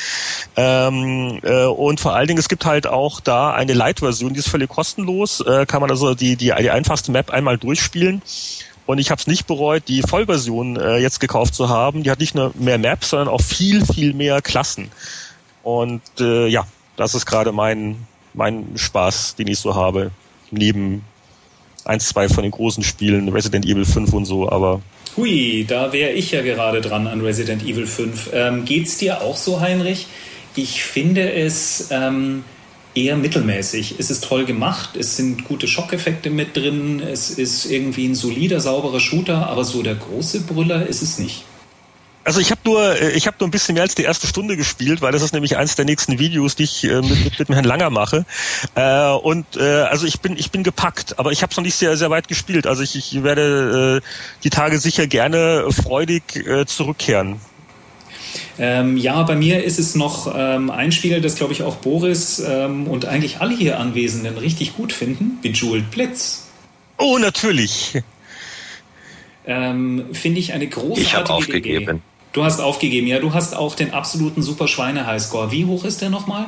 ähm, 0.57 1.41
äh, 1.43 1.65
und 1.65 2.01
vor 2.01 2.15
allen 2.15 2.29
Dingen 2.29 2.39
es 2.39 2.49
gibt 2.49 2.65
halt 2.65 2.87
auch 2.87 3.21
da 3.21 3.53
eine 3.53 3.75
Light 3.75 4.01
Version, 4.01 4.33
die 4.33 4.41
ist 4.41 4.49
völlig 4.49 4.69
kostenlos, 4.69 5.41
äh, 5.41 5.67
kann 5.67 5.81
man 5.81 5.91
also 5.91 6.15
die 6.15 6.37
die 6.37 6.53
die 6.59 6.71
einfachste 6.71 7.13
Map 7.13 7.31
einmal 7.31 7.59
durchspielen. 7.59 8.23
Und 8.85 8.99
ich 8.99 9.11
habe 9.11 9.21
es 9.21 9.27
nicht 9.27 9.47
bereut, 9.47 9.85
die 9.87 10.03
Vollversion 10.03 10.77
äh, 10.77 10.97
jetzt 10.97 11.21
gekauft 11.21 11.55
zu 11.55 11.69
haben. 11.69 12.03
Die 12.03 12.11
hat 12.11 12.19
nicht 12.19 12.35
nur 12.35 12.53
mehr 12.55 12.79
Maps, 12.79 13.11
sondern 13.11 13.29
auch 13.29 13.41
viel, 13.41 13.87
viel 13.87 14.13
mehr 14.13 14.43
Klassen. 14.43 14.91
Und 15.63 16.03
äh, 16.19 16.49
ja, 16.49 16.67
das 16.97 17.15
ist 17.15 17.25
gerade 17.25 17.53
mein, 17.53 18.07
mein 18.35 18.77
Spaß, 18.77 19.37
den 19.37 19.47
ich 19.47 19.61
so 19.61 19.75
habe 19.75 20.11
neben 20.53 21.05
ein, 21.85 22.01
zwei 22.01 22.29
von 22.29 22.43
den 22.43 22.53
großen 22.53 22.85
Spielen, 22.85 23.29
Resident 23.29 23.67
Evil 23.67 23.85
5 23.85 24.13
und 24.13 24.25
so, 24.25 24.49
aber. 24.49 24.81
Hui, 25.17 25.65
da 25.67 25.93
wäre 25.93 26.13
ich 26.13 26.31
ja 26.31 26.43
gerade 26.43 26.81
dran 26.81 27.07
an 27.07 27.21
Resident 27.21 27.63
Evil 27.63 27.87
5. 27.87 28.31
Ähm, 28.33 28.65
geht's 28.65 28.99
dir 28.99 29.21
auch 29.21 29.37
so, 29.37 29.61
Heinrich? 29.61 30.07
Ich 30.55 30.85
finde 30.85 31.33
es 31.33 31.89
ähm, 31.91 32.45
eher 32.95 33.17
mittelmäßig. 33.17 33.97
Es 33.99 34.11
ist 34.11 34.25
toll 34.25 34.45
gemacht, 34.45 34.97
es 34.97 35.17
sind 35.17 35.45
gute 35.45 35.67
Schockeffekte 35.67 36.31
mit 36.31 36.57
drin, 36.57 37.01
es 37.01 37.31
ist 37.31 37.67
irgendwie 37.67 38.07
ein 38.07 38.15
solider, 38.15 38.61
sauberer 38.61 39.01
Shooter, 39.01 39.49
aber 39.49 39.65
so 39.65 39.83
der 39.83 39.95
große 39.95 40.43
Brüller 40.43 40.87
ist 40.87 41.03
es 41.03 41.19
nicht. 41.19 41.45
Also 42.25 42.41
ich 42.41 42.51
habe 42.51 42.61
nur, 42.65 43.01
äh, 43.01 43.11
ich 43.13 43.27
habe 43.27 43.37
nur 43.41 43.49
ein 43.49 43.51
bisschen 43.51 43.75
mehr 43.75 43.83
als 43.83 43.95
die 43.95 44.05
erste 44.05 44.27
Stunde 44.27 44.57
gespielt, 44.57 45.03
weil 45.03 45.13
das 45.13 45.23
ist 45.23 45.33
nämlich 45.33 45.57
eins 45.57 45.75
der 45.75 45.85
nächsten 45.85 46.19
Videos, 46.19 46.55
die 46.55 46.65
ich 46.65 46.85
äh, 46.85 47.03
mit, 47.03 47.25
mit, 47.25 47.39
mit 47.39 47.49
dem 47.49 47.55
Herrn 47.55 47.65
Langer 47.65 47.91
mache. 47.91 48.25
Äh, 48.75 49.09
und 49.11 49.57
äh, 49.57 49.63
also 49.63 50.07
ich 50.07 50.21
bin, 50.21 50.37
ich 50.37 50.51
bin 50.51 50.63
gepackt, 50.63 51.19
aber 51.19 51.33
ich 51.33 51.43
habe 51.43 51.53
noch 51.57 51.65
nicht 51.65 51.75
sehr, 51.75 51.97
sehr 51.97 52.11
weit 52.11 52.29
gespielt. 52.29 52.67
Also 52.67 52.83
ich, 52.83 52.95
ich 52.95 53.23
werde 53.23 54.03
äh, 54.03 54.07
die 54.45 54.51
Tage 54.51 54.79
sicher 54.79 55.07
gerne 55.07 55.67
freudig 55.71 56.37
äh, 56.47 56.65
zurückkehren. 56.67 57.41
Ähm, 58.59 58.97
ja, 58.97 59.23
bei 59.25 59.35
mir 59.35 59.65
ist 59.65 59.79
es 59.79 59.95
noch 59.95 60.33
ähm, 60.35 60.71
ein 60.71 60.93
Spiel, 60.93 61.21
das 61.21 61.35
glaube 61.35 61.53
ich 61.53 61.63
auch 61.63 61.77
Boris 61.77 62.39
ähm, 62.47 62.87
und 62.87 63.05
eigentlich 63.05 63.41
alle 63.41 63.55
hier 63.55 63.79
Anwesenden 63.79 64.39
richtig 64.39 64.77
gut 64.77 64.93
finden, 64.93 65.39
Bejeweled 65.43 65.91
Blitz. 65.91 66.47
Oh, 66.99 67.19
natürlich. 67.19 68.01
Ähm, 69.45 70.07
Finde 70.13 70.39
ich 70.39 70.53
eine 70.53 70.69
großartige 70.69 71.03
Ich 71.03 71.15
habe 71.15 71.31
aufgegeben. 71.31 72.03
Du 72.33 72.45
hast 72.45 72.61
aufgegeben, 72.61 73.07
ja. 73.07 73.19
Du 73.19 73.35
hast 73.35 73.55
auch 73.55 73.75
den 73.75 73.93
absoluten 73.93 74.43
Super 74.43 74.67
Schweine-Highscore. 74.67 75.53
Wie 75.53 75.67
hoch 75.67 75.85
ist 75.85 76.01
der 76.01 76.11
nochmal? 76.11 76.47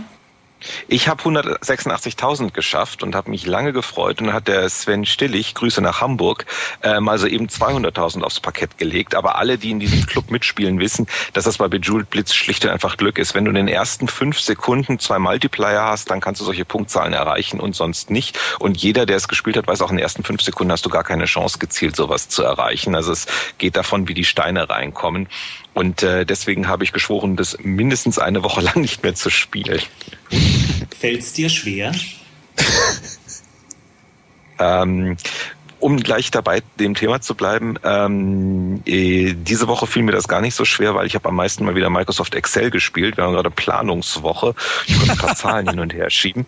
Ich 0.88 1.08
habe 1.08 1.22
186.000 1.22 2.52
geschafft 2.52 3.02
und 3.02 3.14
habe 3.14 3.30
mich 3.30 3.46
lange 3.46 3.72
gefreut 3.72 4.22
und 4.22 4.32
hat 4.32 4.48
der 4.48 4.68
Sven 4.68 5.04
Stillig, 5.04 5.54
Grüße 5.54 5.82
nach 5.82 6.00
Hamburg, 6.00 6.46
äh, 6.82 7.00
mal 7.00 7.18
so 7.18 7.26
eben 7.26 7.48
200.000 7.48 8.22
aufs 8.22 8.40
Parkett 8.40 8.78
gelegt. 8.78 9.14
Aber 9.14 9.36
alle, 9.36 9.58
die 9.58 9.70
in 9.70 9.80
diesem 9.80 10.06
Club 10.06 10.30
mitspielen, 10.30 10.80
wissen, 10.80 11.06
dass 11.32 11.44
das 11.44 11.58
bei 11.58 11.68
Bejeweled 11.68 12.08
Blitz 12.10 12.34
schlicht 12.34 12.64
und 12.64 12.70
einfach 12.70 12.96
Glück 12.96 13.18
ist. 13.18 13.34
Wenn 13.34 13.44
du 13.44 13.50
in 13.50 13.56
den 13.56 13.68
ersten 13.68 14.08
fünf 14.08 14.40
Sekunden 14.40 14.98
zwei 14.98 15.18
Multiplier 15.18 15.82
hast, 15.82 16.10
dann 16.10 16.20
kannst 16.20 16.40
du 16.40 16.44
solche 16.44 16.64
Punktzahlen 16.64 17.12
erreichen 17.12 17.60
und 17.60 17.74
sonst 17.74 18.10
nicht. 18.10 18.38
Und 18.58 18.78
jeder, 18.78 19.06
der 19.06 19.16
es 19.16 19.28
gespielt 19.28 19.56
hat, 19.56 19.66
weiß 19.66 19.82
auch, 19.82 19.90
in 19.90 19.96
den 19.96 20.02
ersten 20.02 20.24
fünf 20.24 20.40
Sekunden 20.40 20.72
hast 20.72 20.86
du 20.86 20.90
gar 20.90 21.04
keine 21.04 21.26
Chance 21.26 21.58
gezielt, 21.58 21.96
sowas 21.96 22.28
zu 22.28 22.42
erreichen. 22.42 22.94
Also 22.94 23.12
es 23.12 23.26
geht 23.58 23.76
davon, 23.76 24.08
wie 24.08 24.14
die 24.14 24.24
Steine 24.24 24.68
reinkommen. 24.70 25.28
Und 25.74 26.02
äh, 26.02 26.24
deswegen 26.24 26.68
habe 26.68 26.84
ich 26.84 26.92
geschworen, 26.92 27.36
das 27.36 27.58
mindestens 27.60 28.18
eine 28.18 28.42
Woche 28.42 28.60
lang 28.62 28.80
nicht 28.80 29.02
mehr 29.02 29.14
zu 29.14 29.30
spielen. 29.30 29.80
Fällt 30.98 31.20
es 31.20 31.32
dir 31.32 31.48
schwer? 31.48 31.92
ähm, 34.58 35.16
um 35.80 35.98
gleich 35.98 36.30
dabei 36.30 36.62
dem 36.78 36.94
Thema 36.94 37.20
zu 37.20 37.34
bleiben, 37.34 37.76
ähm, 37.84 38.82
äh, 38.86 39.34
diese 39.34 39.68
Woche 39.68 39.86
fiel 39.86 40.02
mir 40.02 40.12
das 40.12 40.28
gar 40.28 40.40
nicht 40.40 40.54
so 40.54 40.64
schwer, 40.64 40.94
weil 40.94 41.06
ich 41.06 41.14
habe 41.14 41.28
am 41.28 41.36
meisten 41.36 41.64
mal 41.64 41.74
wieder 41.74 41.90
Microsoft 41.90 42.34
Excel 42.34 42.70
gespielt. 42.70 43.16
Wir 43.16 43.24
haben 43.24 43.34
gerade 43.34 43.50
Planungswoche. 43.50 44.54
Ich 44.86 44.96
konnte 44.96 45.12
ein 45.12 45.18
paar 45.18 45.34
Zahlen 45.36 45.68
hin 45.68 45.80
und 45.80 45.92
her 45.92 46.08
schieben. 46.08 46.46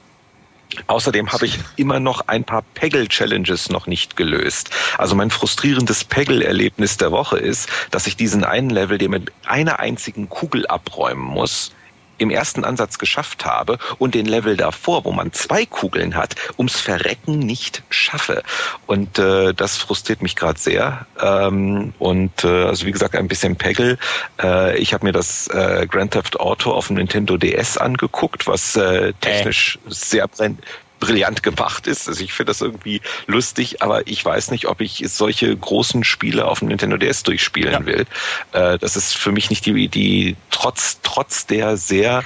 Außerdem 0.89 1.33
habe 1.33 1.47
ich 1.47 1.59
immer 1.77 2.01
noch 2.01 2.29
ein 2.29 2.45
paar 2.45 2.63
Peggle-Challenges 2.75 3.71
noch 3.71 3.87
nicht 3.87 4.17
gelöst. 4.17 4.71
Also 4.99 5.15
mein 5.15 5.31
frustrierendes 5.31 6.05
Peggle-Erlebnis 6.05 6.97
der 6.97 7.13
Woche 7.13 7.39
ist, 7.39 7.69
dass 7.91 8.07
ich 8.07 8.17
diesen 8.17 8.45
einen 8.45 8.71
Level, 8.71 8.99
der 8.99 9.09
mit 9.09 9.33
einer 9.47 9.79
einzigen 9.79 10.29
Kugel 10.29 10.67
abräumen 10.67 11.25
muss, 11.25 11.73
im 12.19 12.31
ersten 12.31 12.65
Ansatz 12.65 12.99
geschafft 12.99 13.45
habe 13.45 13.79
und 13.99 14.15
den 14.15 14.27
Level 14.27 14.57
davor, 14.57 15.05
wo 15.05 15.13
man 15.13 15.33
zwei 15.33 15.67
Kugeln 15.67 16.17
hat, 16.17 16.37
ums 16.57 16.81
Verrecken 16.81 17.39
nicht 17.39 17.83
schaffe. 17.91 18.43
Und 18.87 19.19
äh, 19.19 19.53
das 19.55 19.77
frustriert 19.77 20.23
mich 20.23 20.37
gerade 20.37 20.59
sehr. 20.59 21.07
Ähm, 21.21 21.93
und 21.99 22.45
äh, 22.45 22.65
also 22.65 22.87
wie 22.87 22.93
gesagt, 22.93 23.15
ein 23.15 23.29
bisschen 23.29 23.57
Peggle. 23.57 23.99
Äh, 24.43 24.79
ich 24.79 24.95
habe 24.95 25.07
mir 25.07 25.13
das 25.13 25.49
äh, 25.49 25.87
Grand 25.91 26.13
Theft 26.13 26.41
Auto 26.41 26.73
auf 26.73 26.89
dem 26.89 26.97
Nintendo 26.97 27.37
DS 27.37 27.77
angeguckt, 27.77 28.47
was 28.47 28.77
äh, 28.77 29.13
technisch 29.21 29.79
äh. 29.87 29.91
sehr 29.93 30.29
brennt 30.29 30.61
brillant 31.01 31.43
gemacht 31.43 31.87
ist. 31.87 32.09
Also 32.09 32.23
ich 32.23 32.33
finde 32.33 32.51
das 32.51 32.61
irgendwie 32.61 33.01
lustig, 33.27 33.83
aber 33.83 34.07
ich 34.07 34.25
weiß 34.25 34.51
nicht, 34.51 34.67
ob 34.67 34.81
ich 34.81 35.03
solche 35.07 35.55
großen 35.57 36.05
Spiele 36.05 36.47
auf 36.47 36.61
dem 36.61 36.69
Nintendo 36.69 36.97
DS 36.97 37.23
durchspielen 37.23 37.73
ja. 37.73 37.87
will. 37.87 38.07
Äh, 38.53 38.79
das 38.79 38.97
ist 38.97 39.17
für 39.17 39.33
mich 39.33 39.51
nicht 39.51 39.67
die, 39.67 39.89
die 39.89 40.37
trotz, 40.51 41.01
trotz 41.03 41.47
der 41.47 41.77
sehr 41.77 42.25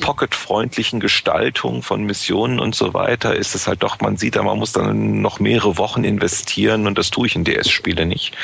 pocketfreundlichen 0.00 1.00
Gestaltung 1.00 1.82
von 1.82 2.04
Missionen 2.04 2.58
und 2.58 2.74
so 2.74 2.92
weiter, 2.92 3.36
ist 3.36 3.54
es 3.54 3.66
halt 3.66 3.82
doch, 3.82 4.00
man 4.00 4.16
sieht 4.16 4.36
da, 4.36 4.42
man 4.42 4.58
muss 4.58 4.72
dann 4.72 5.20
noch 5.20 5.38
mehrere 5.38 5.78
Wochen 5.78 6.04
investieren 6.04 6.86
und 6.86 6.98
das 6.98 7.10
tue 7.10 7.26
ich 7.26 7.36
in 7.36 7.44
DS-Spiele 7.44 8.04
nicht. 8.04 8.34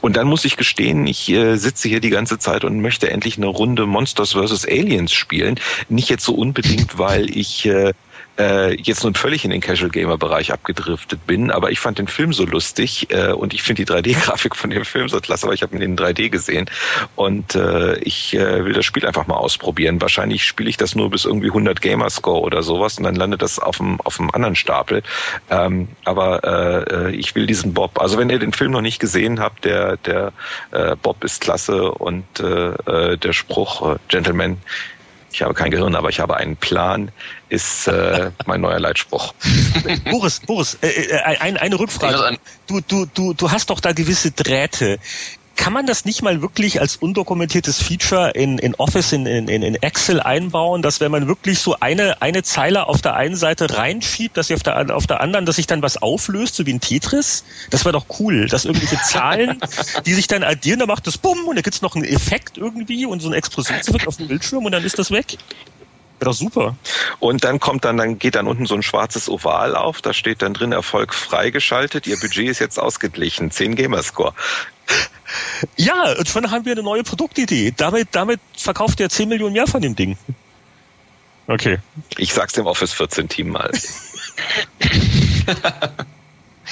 Und 0.00 0.16
dann 0.16 0.26
muss 0.26 0.44
ich 0.44 0.56
gestehen, 0.56 1.06
ich 1.06 1.28
äh, 1.30 1.56
sitze 1.56 1.88
hier 1.88 2.00
die 2.00 2.10
ganze 2.10 2.38
Zeit 2.38 2.64
und 2.64 2.80
möchte 2.80 3.10
endlich 3.10 3.36
eine 3.36 3.46
Runde 3.46 3.86
Monsters 3.86 4.32
vs. 4.32 4.66
Aliens 4.66 5.12
spielen. 5.12 5.58
Nicht 5.88 6.08
jetzt 6.08 6.24
so 6.24 6.34
unbedingt, 6.34 6.98
weil 6.98 7.36
ich 7.36 7.66
äh, 7.66 7.92
äh, 8.40 8.74
jetzt 8.80 9.04
nun 9.04 9.14
völlig 9.14 9.44
in 9.44 9.50
den 9.50 9.60
Casual 9.60 9.90
Gamer 9.90 10.16
Bereich 10.16 10.52
abgedriftet 10.52 11.26
bin, 11.26 11.50
aber 11.50 11.70
ich 11.70 11.78
fand 11.78 11.98
den 11.98 12.08
Film 12.08 12.32
so 12.32 12.46
lustig 12.46 13.08
äh, 13.10 13.32
und 13.32 13.52
ich 13.52 13.62
finde 13.62 13.84
die 13.84 13.92
3D-Grafik 13.92 14.56
von 14.56 14.70
dem 14.70 14.84
Film 14.84 15.08
so 15.08 15.20
klasse, 15.20 15.46
weil 15.46 15.54
ich 15.54 15.62
habe 15.62 15.76
ihn 15.76 15.82
in 15.82 15.96
3D 15.96 16.30
gesehen 16.30 16.70
und 17.16 17.54
äh, 17.54 17.98
ich 17.98 18.34
äh, 18.34 18.64
will 18.64 18.72
das 18.72 18.86
Spiel 18.86 19.06
einfach 19.06 19.26
mal 19.26 19.36
ausprobieren. 19.36 20.00
Wahrscheinlich 20.00 20.44
spiele 20.44 20.70
ich 20.70 20.78
das 20.78 20.94
nur 20.94 21.10
bis 21.10 21.26
irgendwie 21.26 21.48
100 21.48 21.82
Gamerscore 21.82 22.40
oder 22.40 22.62
sowas 22.62 22.96
und 22.96 23.04
dann 23.04 23.14
landet 23.14 23.42
das 23.42 23.58
auf 23.58 23.76
dem 23.76 24.00
auf 24.00 24.18
anderen 24.20 24.56
Stapel. 24.56 25.02
Ähm, 25.50 25.88
aber 26.04 27.08
äh, 27.08 27.14
ich 27.14 27.34
will 27.34 27.46
diesen 27.46 27.74
Bob. 27.74 28.00
Also 28.00 28.16
wenn 28.16 28.30
ihr 28.30 28.38
den 28.38 28.52
Film 28.52 28.72
noch 28.72 28.80
nicht 28.80 29.00
gesehen 29.00 29.40
habt, 29.40 29.64
der 29.64 29.98
der 29.98 30.32
äh, 30.70 30.96
Bob 30.96 31.22
ist 31.24 31.42
klasse 31.42 31.92
und 31.92 32.24
äh, 32.40 32.70
äh 32.70 33.16
der 33.18 33.32
Spruch 33.32 33.94
äh, 33.94 33.96
Gentleman 34.08 34.58
ich 35.32 35.42
habe 35.42 35.54
kein 35.54 35.70
Gehirn, 35.70 35.94
aber 35.94 36.08
ich 36.08 36.20
habe 36.20 36.36
einen 36.36 36.56
Plan, 36.56 37.12
ist 37.48 37.86
äh, 37.86 38.30
mein 38.46 38.60
neuer 38.60 38.80
Leitspruch. 38.80 39.34
Boris, 40.10 40.40
Boris, 40.40 40.78
äh, 40.82 40.88
äh, 40.88 41.20
ein, 41.22 41.56
eine 41.56 41.78
Rückfrage. 41.78 42.38
Du, 42.66 42.80
du, 42.80 43.06
du, 43.06 43.34
du 43.34 43.50
hast 43.50 43.70
doch 43.70 43.80
da 43.80 43.92
gewisse 43.92 44.30
Drähte 44.32 44.98
kann 45.60 45.74
man 45.74 45.84
das 45.84 46.06
nicht 46.06 46.22
mal 46.22 46.40
wirklich 46.40 46.80
als 46.80 46.96
undokumentiertes 46.96 47.82
Feature 47.82 48.30
in, 48.30 48.56
in 48.56 48.74
Office, 48.76 49.12
in, 49.12 49.26
in, 49.26 49.46
in 49.46 49.74
Excel 49.74 50.18
einbauen, 50.18 50.80
dass 50.80 51.00
wenn 51.00 51.12
man 51.12 51.28
wirklich 51.28 51.58
so 51.58 51.76
eine, 51.80 52.22
eine 52.22 52.42
Zeile 52.42 52.86
auf 52.86 53.02
der 53.02 53.14
einen 53.14 53.36
Seite 53.36 53.76
reinschiebt, 53.76 54.38
dass 54.38 54.46
sie 54.46 54.54
auf 54.54 54.62
der, 54.62 54.96
auf 54.96 55.06
der 55.06 55.20
anderen, 55.20 55.44
dass 55.44 55.56
sich 55.56 55.66
dann 55.66 55.82
was 55.82 55.98
auflöst, 55.98 56.54
so 56.54 56.64
wie 56.64 56.72
ein 56.72 56.80
Tetris? 56.80 57.44
Das 57.68 57.84
wäre 57.84 57.92
doch 57.92 58.06
cool, 58.20 58.46
dass 58.46 58.64
irgendwelche 58.64 59.02
Zahlen, 59.02 59.60
die 60.06 60.14
sich 60.14 60.28
dann 60.28 60.44
addieren, 60.44 60.78
da 60.78 60.86
macht 60.86 61.06
das 61.06 61.18
Bumm 61.18 61.46
und 61.46 61.56
da 61.56 61.60
gibt's 61.60 61.82
noch 61.82 61.94
einen 61.94 62.06
Effekt 62.06 62.56
irgendwie 62.56 63.04
und 63.04 63.20
so 63.20 63.28
ein 63.28 63.34
Explosionseffekt 63.34 64.08
auf 64.08 64.16
dem 64.16 64.28
Bildschirm 64.28 64.64
und 64.64 64.72
dann 64.72 64.82
ist 64.82 64.98
das 64.98 65.10
weg. 65.10 65.36
Wäre 66.20 66.32
doch 66.32 66.36
super. 66.36 66.76
Und 67.18 67.44
dann 67.44 67.60
kommt 67.60 67.86
dann, 67.86 67.96
dann 67.96 68.18
geht 68.18 68.34
dann 68.34 68.46
unten 68.46 68.66
so 68.66 68.74
ein 68.74 68.82
schwarzes 68.82 69.30
Oval 69.30 69.74
auf, 69.74 70.02
da 70.02 70.12
steht 70.12 70.42
dann 70.42 70.52
drin 70.52 70.72
Erfolg 70.72 71.14
freigeschaltet, 71.14 72.06
Ihr 72.06 72.20
Budget 72.20 72.50
ist 72.50 72.58
jetzt 72.58 72.78
ausgeglichen, 72.78 73.50
10 73.50 73.74
Gamerscore. 73.74 74.34
Ja, 75.76 76.12
und 76.18 76.28
schon 76.28 76.50
haben 76.50 76.66
wir 76.66 76.72
eine 76.72 76.82
neue 76.82 77.04
Produktidee. 77.04 77.72
Damit, 77.74 78.08
damit 78.12 78.38
verkauft 78.54 79.00
ihr 79.00 79.08
10 79.08 79.30
Millionen 79.30 79.54
mehr 79.54 79.66
von 79.66 79.80
dem 79.80 79.96
Ding. 79.96 80.18
Okay. 81.46 81.78
Ich 82.18 82.34
sag's 82.34 82.52
dem 82.52 82.66
Office 82.66 82.92
14 82.92 83.30
Team 83.30 83.48
mal. 83.48 83.70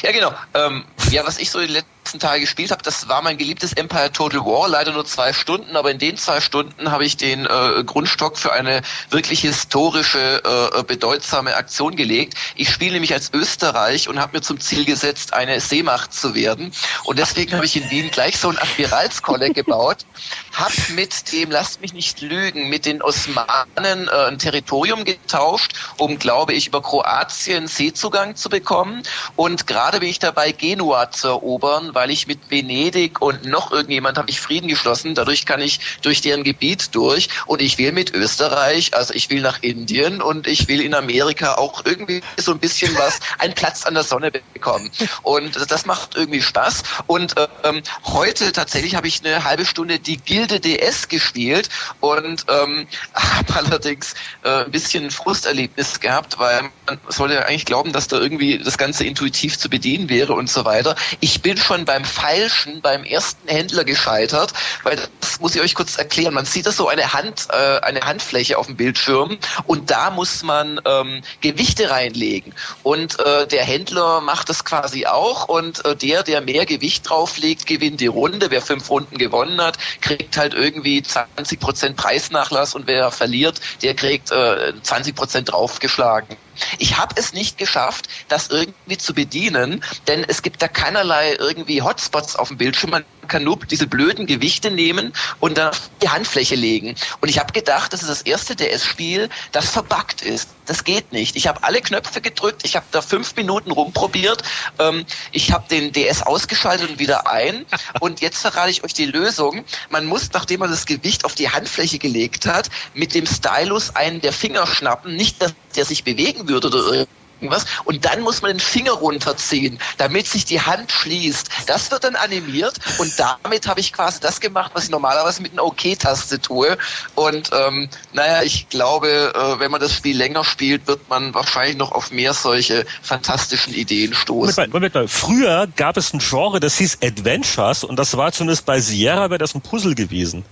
ja, 0.02 0.12
genau. 0.12 0.34
Ähm, 0.52 0.84
ja, 1.10 1.26
was 1.26 1.38
ich 1.38 1.50
so 1.50 1.60
die 1.60 1.68
letzten 1.68 1.97
Tage 2.16 2.40
gespielt 2.40 2.70
habe, 2.70 2.82
das 2.82 3.08
war 3.08 3.22
mein 3.22 3.36
geliebtes 3.36 3.72
Empire 3.74 4.10
Total 4.10 4.40
War, 4.40 4.68
leider 4.68 4.92
nur 4.92 5.04
zwei 5.04 5.32
Stunden, 5.32 5.76
aber 5.76 5.90
in 5.90 5.98
den 5.98 6.16
zwei 6.16 6.40
Stunden 6.40 6.90
habe 6.90 7.04
ich 7.04 7.16
den 7.16 7.46
äh, 7.46 7.84
Grundstock 7.84 8.38
für 8.38 8.52
eine 8.52 8.82
wirklich 9.10 9.40
historische, 9.40 10.42
äh, 10.44 10.82
bedeutsame 10.84 11.54
Aktion 11.54 11.96
gelegt. 11.96 12.34
Ich 12.56 12.70
spiele 12.70 12.92
nämlich 12.92 13.12
als 13.12 13.32
Österreich 13.32 14.08
und 14.08 14.18
habe 14.20 14.38
mir 14.38 14.42
zum 14.42 14.58
Ziel 14.60 14.84
gesetzt, 14.84 15.34
eine 15.34 15.60
Seemacht 15.60 16.14
zu 16.14 16.34
werden. 16.34 16.72
Und 17.04 17.18
deswegen 17.18 17.52
habe 17.52 17.66
ich 17.66 17.76
in 17.76 17.90
Wien 17.90 18.10
gleich 18.10 18.38
so 18.38 18.48
ein 18.48 18.58
Admiralskolle 18.58 19.50
gebaut, 19.50 20.06
habe 20.52 20.74
mit 20.94 21.32
dem, 21.32 21.50
lasst 21.50 21.80
mich 21.80 21.92
nicht 21.92 22.20
lügen, 22.20 22.68
mit 22.68 22.86
den 22.86 23.02
Osmanen 23.02 24.08
äh, 24.08 24.26
ein 24.28 24.38
Territorium 24.38 25.04
getauscht, 25.04 25.74
um, 25.98 26.18
glaube 26.18 26.54
ich, 26.54 26.68
über 26.68 26.82
Kroatien 26.82 27.66
Seezugang 27.66 28.36
zu 28.36 28.48
bekommen. 28.48 29.02
Und 29.36 29.66
gerade 29.66 30.00
bin 30.00 30.08
ich 30.08 30.18
dabei, 30.18 30.52
Genua 30.52 31.10
zu 31.10 31.28
erobern, 31.28 31.94
weil 31.98 32.12
ich 32.12 32.28
mit 32.28 32.48
Venedig 32.48 33.20
und 33.20 33.44
noch 33.44 33.72
irgendjemand 33.72 34.18
habe 34.18 34.30
ich 34.30 34.40
Frieden 34.40 34.68
geschlossen. 34.68 35.16
Dadurch 35.16 35.46
kann 35.46 35.60
ich 35.60 35.80
durch 36.02 36.20
deren 36.20 36.44
Gebiet 36.44 36.94
durch 36.94 37.28
und 37.46 37.60
ich 37.60 37.76
will 37.76 37.90
mit 37.90 38.14
Österreich, 38.14 38.94
also 38.94 39.12
ich 39.14 39.30
will 39.30 39.40
nach 39.40 39.64
Indien 39.64 40.22
und 40.22 40.46
ich 40.46 40.68
will 40.68 40.80
in 40.80 40.94
Amerika 40.94 41.54
auch 41.54 41.84
irgendwie 41.84 42.22
so 42.36 42.52
ein 42.52 42.60
bisschen 42.60 42.96
was, 42.96 43.18
einen 43.40 43.52
Platz 43.54 43.84
an 43.84 43.94
der 43.94 44.04
Sonne 44.04 44.30
bekommen. 44.30 44.92
Und 45.24 45.56
das 45.72 45.86
macht 45.86 46.14
irgendwie 46.14 46.40
Spaß. 46.40 46.84
Und 47.08 47.34
ähm, 47.64 47.82
heute 48.04 48.52
tatsächlich 48.52 48.94
habe 48.94 49.08
ich 49.08 49.24
eine 49.24 49.42
halbe 49.42 49.64
Stunde 49.64 49.98
die 49.98 50.18
Gilde 50.18 50.60
DS 50.60 51.08
gespielt 51.08 51.68
und 51.98 52.46
ähm, 52.48 52.86
habe 53.14 53.56
allerdings 53.56 54.14
äh, 54.44 54.66
ein 54.66 54.70
bisschen 54.70 55.10
Frusterlebnis 55.10 55.98
gehabt, 55.98 56.38
weil 56.38 56.70
man 56.86 57.00
sollte 57.08 57.34
ja 57.34 57.40
eigentlich 57.40 57.66
glauben, 57.66 57.92
dass 57.92 58.06
da 58.06 58.20
irgendwie 58.20 58.58
das 58.58 58.78
Ganze 58.78 59.04
intuitiv 59.04 59.58
zu 59.58 59.68
bedienen 59.68 60.08
wäre 60.08 60.34
und 60.34 60.48
so 60.48 60.64
weiter. 60.64 60.94
Ich 61.18 61.42
bin 61.42 61.56
schon 61.56 61.87
beim 61.88 62.04
Feilschen 62.04 62.82
beim 62.82 63.02
ersten 63.02 63.48
Händler 63.48 63.82
gescheitert, 63.82 64.52
weil 64.82 64.96
das 65.20 65.40
muss 65.40 65.54
ich 65.54 65.62
euch 65.62 65.74
kurz 65.74 65.96
erklären. 65.96 66.34
Man 66.34 66.44
sieht 66.44 66.66
da 66.66 66.70
so 66.70 66.86
eine 66.86 67.14
Hand, 67.14 67.48
äh, 67.50 67.80
eine 67.80 68.02
Handfläche 68.02 68.58
auf 68.58 68.66
dem 68.66 68.76
Bildschirm 68.76 69.38
und 69.64 69.90
da 69.90 70.10
muss 70.10 70.42
man 70.42 70.78
ähm, 70.84 71.22
Gewichte 71.40 71.88
reinlegen. 71.88 72.52
Und 72.82 73.18
äh, 73.20 73.46
der 73.46 73.64
Händler 73.64 74.20
macht 74.20 74.50
das 74.50 74.66
quasi 74.66 75.06
auch 75.06 75.48
und 75.48 75.82
äh, 75.86 75.96
der, 75.96 76.22
der 76.24 76.42
mehr 76.42 76.66
Gewicht 76.66 77.08
drauflegt, 77.08 77.66
gewinnt 77.66 78.02
die 78.02 78.06
Runde. 78.06 78.50
Wer 78.50 78.60
fünf 78.60 78.90
Runden 78.90 79.16
gewonnen 79.16 79.58
hat, 79.58 79.78
kriegt 80.02 80.36
halt 80.36 80.52
irgendwie 80.52 81.02
20 81.02 81.58
Prozent 81.58 81.96
Preisnachlass 81.96 82.74
und 82.74 82.86
wer 82.86 83.10
verliert, 83.10 83.62
der 83.80 83.94
kriegt 83.94 84.30
äh, 84.30 84.74
20 84.82 85.14
Prozent 85.14 85.52
draufgeschlagen. 85.52 86.36
Ich 86.78 86.96
habe 86.96 87.14
es 87.16 87.32
nicht 87.32 87.58
geschafft, 87.58 88.08
das 88.28 88.48
irgendwie 88.48 88.98
zu 88.98 89.14
bedienen, 89.14 89.84
denn 90.06 90.24
es 90.24 90.42
gibt 90.42 90.62
da 90.62 90.68
keinerlei 90.68 91.34
irgendwie 91.34 91.82
Hotspots 91.82 92.36
auf 92.36 92.48
dem 92.48 92.58
Bildschirm. 92.58 92.90
Man 92.90 93.04
kann 93.28 93.44
nur 93.44 93.58
diese 93.58 93.86
blöden 93.86 94.26
Gewichte 94.26 94.70
nehmen 94.70 95.12
und 95.40 95.58
dann 95.58 95.68
auf 95.68 95.90
die 96.02 96.08
Handfläche 96.08 96.54
legen. 96.54 96.94
Und 97.20 97.28
ich 97.28 97.38
habe 97.38 97.52
gedacht, 97.52 97.92
das 97.92 98.02
ist 98.02 98.10
das 98.10 98.22
erste 98.22 98.56
DS-Spiel, 98.56 99.28
das 99.52 99.70
verbuggt 99.70 100.22
ist. 100.22 100.48
Das 100.66 100.84
geht 100.84 101.12
nicht. 101.12 101.36
Ich 101.36 101.46
habe 101.46 101.62
alle 101.62 101.80
Knöpfe 101.80 102.20
gedrückt, 102.20 102.62
ich 102.64 102.76
habe 102.76 102.86
da 102.90 103.00
fünf 103.00 103.36
Minuten 103.36 103.70
rumprobiert, 103.70 104.42
ähm, 104.78 105.04
ich 105.32 105.52
habe 105.52 105.66
den 105.68 105.92
DS 105.92 106.22
ausgeschaltet 106.22 106.90
und 106.90 106.98
wieder 106.98 107.30
ein. 107.30 107.64
Und 108.00 108.20
jetzt 108.20 108.40
verrate 108.40 108.70
ich 108.70 108.84
euch 108.84 108.94
die 108.94 109.06
Lösung. 109.06 109.64
Man 109.90 110.06
muss, 110.06 110.30
nachdem 110.32 110.60
man 110.60 110.70
das 110.70 110.86
Gewicht 110.86 111.24
auf 111.24 111.34
die 111.34 111.50
Handfläche 111.50 111.98
gelegt 111.98 112.46
hat, 112.46 112.68
mit 112.94 113.14
dem 113.14 113.26
Stylus 113.26 113.96
einen 113.96 114.20
der 114.20 114.32
Finger 114.32 114.66
schnappen, 114.66 115.16
nicht, 115.16 115.40
dass 115.40 115.54
der 115.76 115.84
sich 115.84 116.04
bewegen 116.04 116.48
würde 116.48 116.68
oder 116.68 117.06
irgendwas. 117.40 117.66
Und 117.84 118.04
dann 118.04 118.20
muss 118.20 118.42
man 118.42 118.52
den 118.52 118.60
Finger 118.60 118.92
runterziehen, 118.92 119.78
damit 119.96 120.26
sich 120.26 120.44
die 120.44 120.60
Hand 120.60 120.92
schließt. 120.92 121.48
Das 121.66 121.90
wird 121.90 122.04
dann 122.04 122.16
animiert 122.16 122.74
und 122.98 123.12
damit 123.18 123.66
habe 123.66 123.80
ich 123.80 123.92
quasi 123.92 124.20
das 124.20 124.40
gemacht, 124.40 124.72
was 124.74 124.84
ich 124.84 124.90
normalerweise 124.90 125.42
mit 125.42 125.52
einer 125.52 125.64
OK-Taste 125.64 126.40
tue. 126.40 126.76
Und 127.14 127.50
ähm, 127.52 127.88
naja, 128.12 128.42
ich 128.42 128.68
glaube, 128.68 129.32
äh, 129.34 129.60
wenn 129.60 129.70
man 129.70 129.80
das 129.80 129.94
Spiel 129.94 130.16
länger 130.16 130.44
spielt, 130.44 130.86
wird 130.86 131.08
man 131.08 131.34
wahrscheinlich 131.34 131.76
noch 131.76 131.92
auf 131.92 132.10
mehr 132.10 132.34
solche 132.34 132.84
fantastischen 133.02 133.74
Ideen 133.74 134.14
stoßen. 134.14 134.54
Moment 134.54 134.56
mal, 134.56 134.68
Moment 134.68 134.94
mal. 134.94 135.08
Früher 135.08 135.66
gab 135.76 135.96
es 135.96 136.12
ein 136.12 136.20
Genre, 136.20 136.60
das 136.60 136.78
hieß 136.78 136.98
Adventures 137.02 137.84
und 137.84 137.96
das 137.96 138.16
war 138.16 138.32
zumindest 138.32 138.66
bei 138.66 138.80
Sierra 138.80 139.30
wäre 139.30 139.38
das 139.38 139.54
ein 139.54 139.60
Puzzle 139.60 139.94
gewesen. 139.94 140.44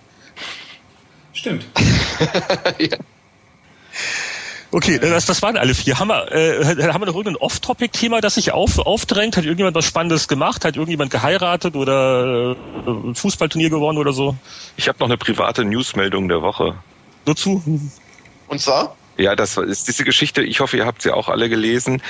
Stimmt. 1.32 1.66
ja. 2.78 2.96
Okay, 4.72 4.98
das, 4.98 5.26
das 5.26 5.42
waren 5.42 5.56
alle 5.56 5.74
vier. 5.74 5.98
Haben 5.98 6.08
wir, 6.08 6.32
äh, 6.32 6.64
haben 6.64 7.00
wir 7.00 7.06
noch 7.06 7.14
irgendein 7.14 7.36
Off-Topic-Thema, 7.36 8.20
das 8.20 8.34
sich 8.34 8.52
auf, 8.52 8.78
aufdrängt? 8.78 9.36
Hat 9.36 9.44
irgendjemand 9.44 9.76
was 9.76 9.84
Spannendes 9.84 10.28
gemacht? 10.28 10.64
Hat 10.64 10.76
irgendjemand 10.76 11.10
geheiratet 11.10 11.76
oder 11.76 12.56
äh, 12.86 12.90
ein 12.90 13.14
Fußballturnier 13.14 13.70
gewonnen 13.70 13.98
oder 13.98 14.12
so? 14.12 14.36
Ich 14.76 14.88
habe 14.88 14.98
noch 14.98 15.06
eine 15.06 15.16
private 15.16 15.64
Newsmeldung 15.64 16.28
der 16.28 16.42
Woche. 16.42 16.74
Dazu? 17.24 17.62
Und 18.48 18.60
zwar? 18.60 18.96
Ja, 19.16 19.34
das 19.34 19.56
ist 19.56 19.88
diese 19.88 20.04
Geschichte, 20.04 20.42
ich 20.42 20.60
hoffe, 20.60 20.76
ihr 20.76 20.84
habt 20.84 21.00
sie 21.02 21.10
auch 21.10 21.28
alle 21.28 21.48
gelesen, 21.48 22.02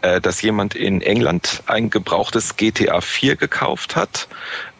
äh, 0.00 0.20
dass 0.20 0.40
jemand 0.40 0.74
in 0.74 1.02
England 1.02 1.62
ein 1.66 1.90
gebrauchtes 1.90 2.56
GTA 2.56 3.00
4 3.00 3.36
gekauft 3.36 3.96
hat 3.96 4.28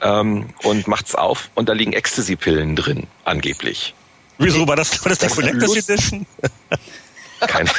ähm, 0.00 0.46
und 0.62 0.88
macht's 0.88 1.14
auf 1.14 1.50
und 1.54 1.68
da 1.68 1.74
liegen 1.74 1.92
Ecstasy-Pillen 1.92 2.76
drin, 2.76 3.06
angeblich. 3.24 3.94
Wieso 4.40 4.66
war 4.66 4.76
das, 4.76 5.04
war 5.04 5.10
das 5.10 5.18
die 5.18 5.28
Collectors 5.28 5.76
Edition? 5.76 6.26
Keine. 7.40 7.70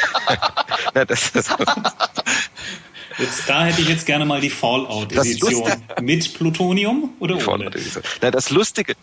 Na, 0.93 1.05
das, 1.05 1.31
das 1.31 1.49
Jetzt, 3.17 3.49
da 3.49 3.65
hätte 3.65 3.81
ich 3.81 3.89
jetzt 3.89 4.05
gerne 4.05 4.25
mal 4.25 4.41
die 4.41 4.49
Fallout-Edition. 4.49 5.69
Mit 6.01 6.33
Plutonium 6.33 7.13
oder 7.19 7.47
ohne? 7.47 7.69
Na, 8.21 8.31
das 8.31 8.49
Lustige, 8.49 8.95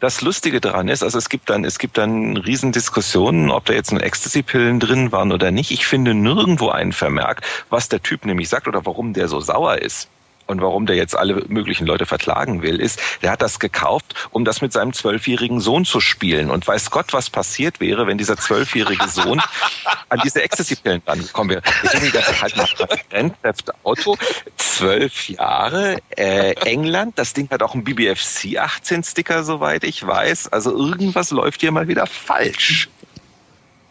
das 0.00 0.20
Lustige 0.22 0.60
daran 0.60 0.88
ist, 0.88 1.02
also 1.02 1.18
es 1.18 1.28
gibt 1.28 1.50
dann, 1.50 1.64
es 1.64 1.78
gibt 1.78 1.98
dann 1.98 2.36
Riesendiskussionen, 2.36 3.50
ob 3.50 3.66
da 3.66 3.72
jetzt 3.72 3.92
nur 3.92 4.02
Ecstasy-Pillen 4.02 4.80
drin 4.80 5.12
waren 5.12 5.30
oder 5.32 5.50
nicht. 5.50 5.70
Ich 5.70 5.86
finde 5.86 6.14
nirgendwo 6.14 6.70
einen 6.70 6.92
Vermerk, 6.92 7.42
was 7.70 7.88
der 7.88 8.02
Typ 8.02 8.24
nämlich 8.24 8.48
sagt 8.48 8.66
oder 8.66 8.86
warum 8.86 9.12
der 9.12 9.28
so 9.28 9.40
sauer 9.40 9.78
ist 9.78 10.08
und 10.46 10.60
warum 10.60 10.86
der 10.86 10.96
jetzt 10.96 11.16
alle 11.16 11.44
möglichen 11.48 11.86
Leute 11.86 12.06
verklagen 12.06 12.62
will, 12.62 12.80
ist, 12.80 13.00
der 13.22 13.30
hat 13.30 13.42
das 13.42 13.58
gekauft, 13.58 14.14
um 14.30 14.44
das 14.44 14.60
mit 14.60 14.72
seinem 14.72 14.92
zwölfjährigen 14.92 15.60
Sohn 15.60 15.84
zu 15.84 16.00
spielen. 16.00 16.50
Und 16.50 16.66
weiß 16.66 16.90
Gott, 16.90 17.12
was 17.12 17.30
passiert 17.30 17.80
wäre, 17.80 18.06
wenn 18.06 18.18
dieser 18.18 18.36
zwölfjährige 18.36 19.08
Sohn 19.08 19.40
an 20.08 20.20
diese 20.24 20.42
Ecstasy-Pillen 20.42 21.02
rangekommen 21.06 21.56
wäre. 21.56 21.62
Ich 21.82 21.94
habe 21.94 22.10
ganze 22.10 22.34
Zeit 22.34 22.56
mal 22.56 22.68
Grand 23.10 23.42
Theft 23.42 23.72
Auto, 23.84 24.16
zwölf 24.56 25.28
Jahre, 25.28 25.98
äh, 26.16 26.52
England, 26.66 27.18
das 27.18 27.32
Ding 27.32 27.48
hat 27.50 27.62
auch 27.62 27.74
einen 27.74 27.84
BBFC 27.84 28.58
18 28.58 29.02
Sticker, 29.02 29.44
soweit 29.44 29.84
ich 29.84 30.06
weiß. 30.06 30.52
Also 30.52 30.76
irgendwas 30.76 31.30
läuft 31.30 31.60
hier 31.60 31.72
mal 31.72 31.88
wieder 31.88 32.06
falsch. 32.06 32.88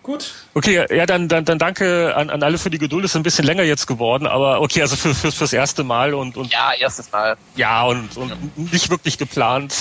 Gut. 0.03 0.33
Okay, 0.53 0.85
ja, 0.93 1.05
dann, 1.05 1.29
dann, 1.29 1.45
dann 1.45 1.57
danke 1.57 2.13
an, 2.15 2.29
an 2.29 2.43
alle 2.43 2.57
für 2.57 2.69
die 2.69 2.77
Geduld. 2.77 3.05
Ist 3.05 3.15
ein 3.15 3.23
bisschen 3.23 3.45
länger 3.45 3.63
jetzt 3.63 3.87
geworden, 3.87 4.27
aber 4.27 4.61
okay, 4.61 4.81
also 4.81 4.97
für, 4.97 5.15
für, 5.15 5.31
fürs 5.31 5.53
erste 5.53 5.85
Mal 5.85 6.13
und, 6.13 6.35
und. 6.35 6.51
Ja, 6.51 6.73
erstes 6.73 7.09
Mal. 7.11 7.37
Ja, 7.55 7.83
und, 7.83 8.15
und 8.17 8.29
ja. 8.29 8.35
nicht 8.55 8.89
wirklich 8.89 9.17
geplant. 9.17 9.73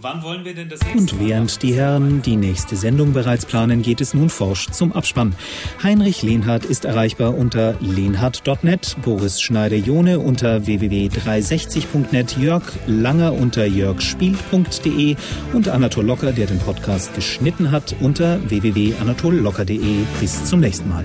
Wann 0.00 0.22
wollen 0.22 0.46
wir 0.46 0.54
denn 0.54 0.70
das 0.70 0.80
Und 0.96 1.20
während 1.20 1.62
die 1.62 1.74
Herren 1.74 2.22
die 2.22 2.36
nächste 2.36 2.76
Sendung 2.76 3.12
bereits 3.12 3.44
planen, 3.44 3.82
geht 3.82 4.00
es 4.00 4.14
nun 4.14 4.30
forsch 4.30 4.70
zum 4.70 4.92
Abspann. 4.92 5.34
Heinrich 5.82 6.22
Lehnhardt 6.22 6.64
ist 6.64 6.86
erreichbar 6.86 7.36
unter 7.36 7.74
lehnhardt.net, 7.80 8.96
Boris 9.02 9.42
Schneider-Jone 9.42 10.18
unter 10.18 10.66
www.360.net, 10.66 12.38
Jörg 12.38 12.62
Langer 12.86 13.34
unter 13.34 13.66
jörgspielt.de 13.66 15.16
und 15.52 15.68
Anatol 15.68 16.06
Locker, 16.06 16.32
der 16.32 16.46
den 16.46 16.58
Podcast 16.58 17.14
geschnitten 17.14 17.70
hat, 17.70 17.94
unter 18.00 18.40
www.anatollocker.de. 18.48 20.06
Bis 20.20 20.44
zum 20.46 20.60
nächsten 20.60 20.88
Mal. 20.88 21.04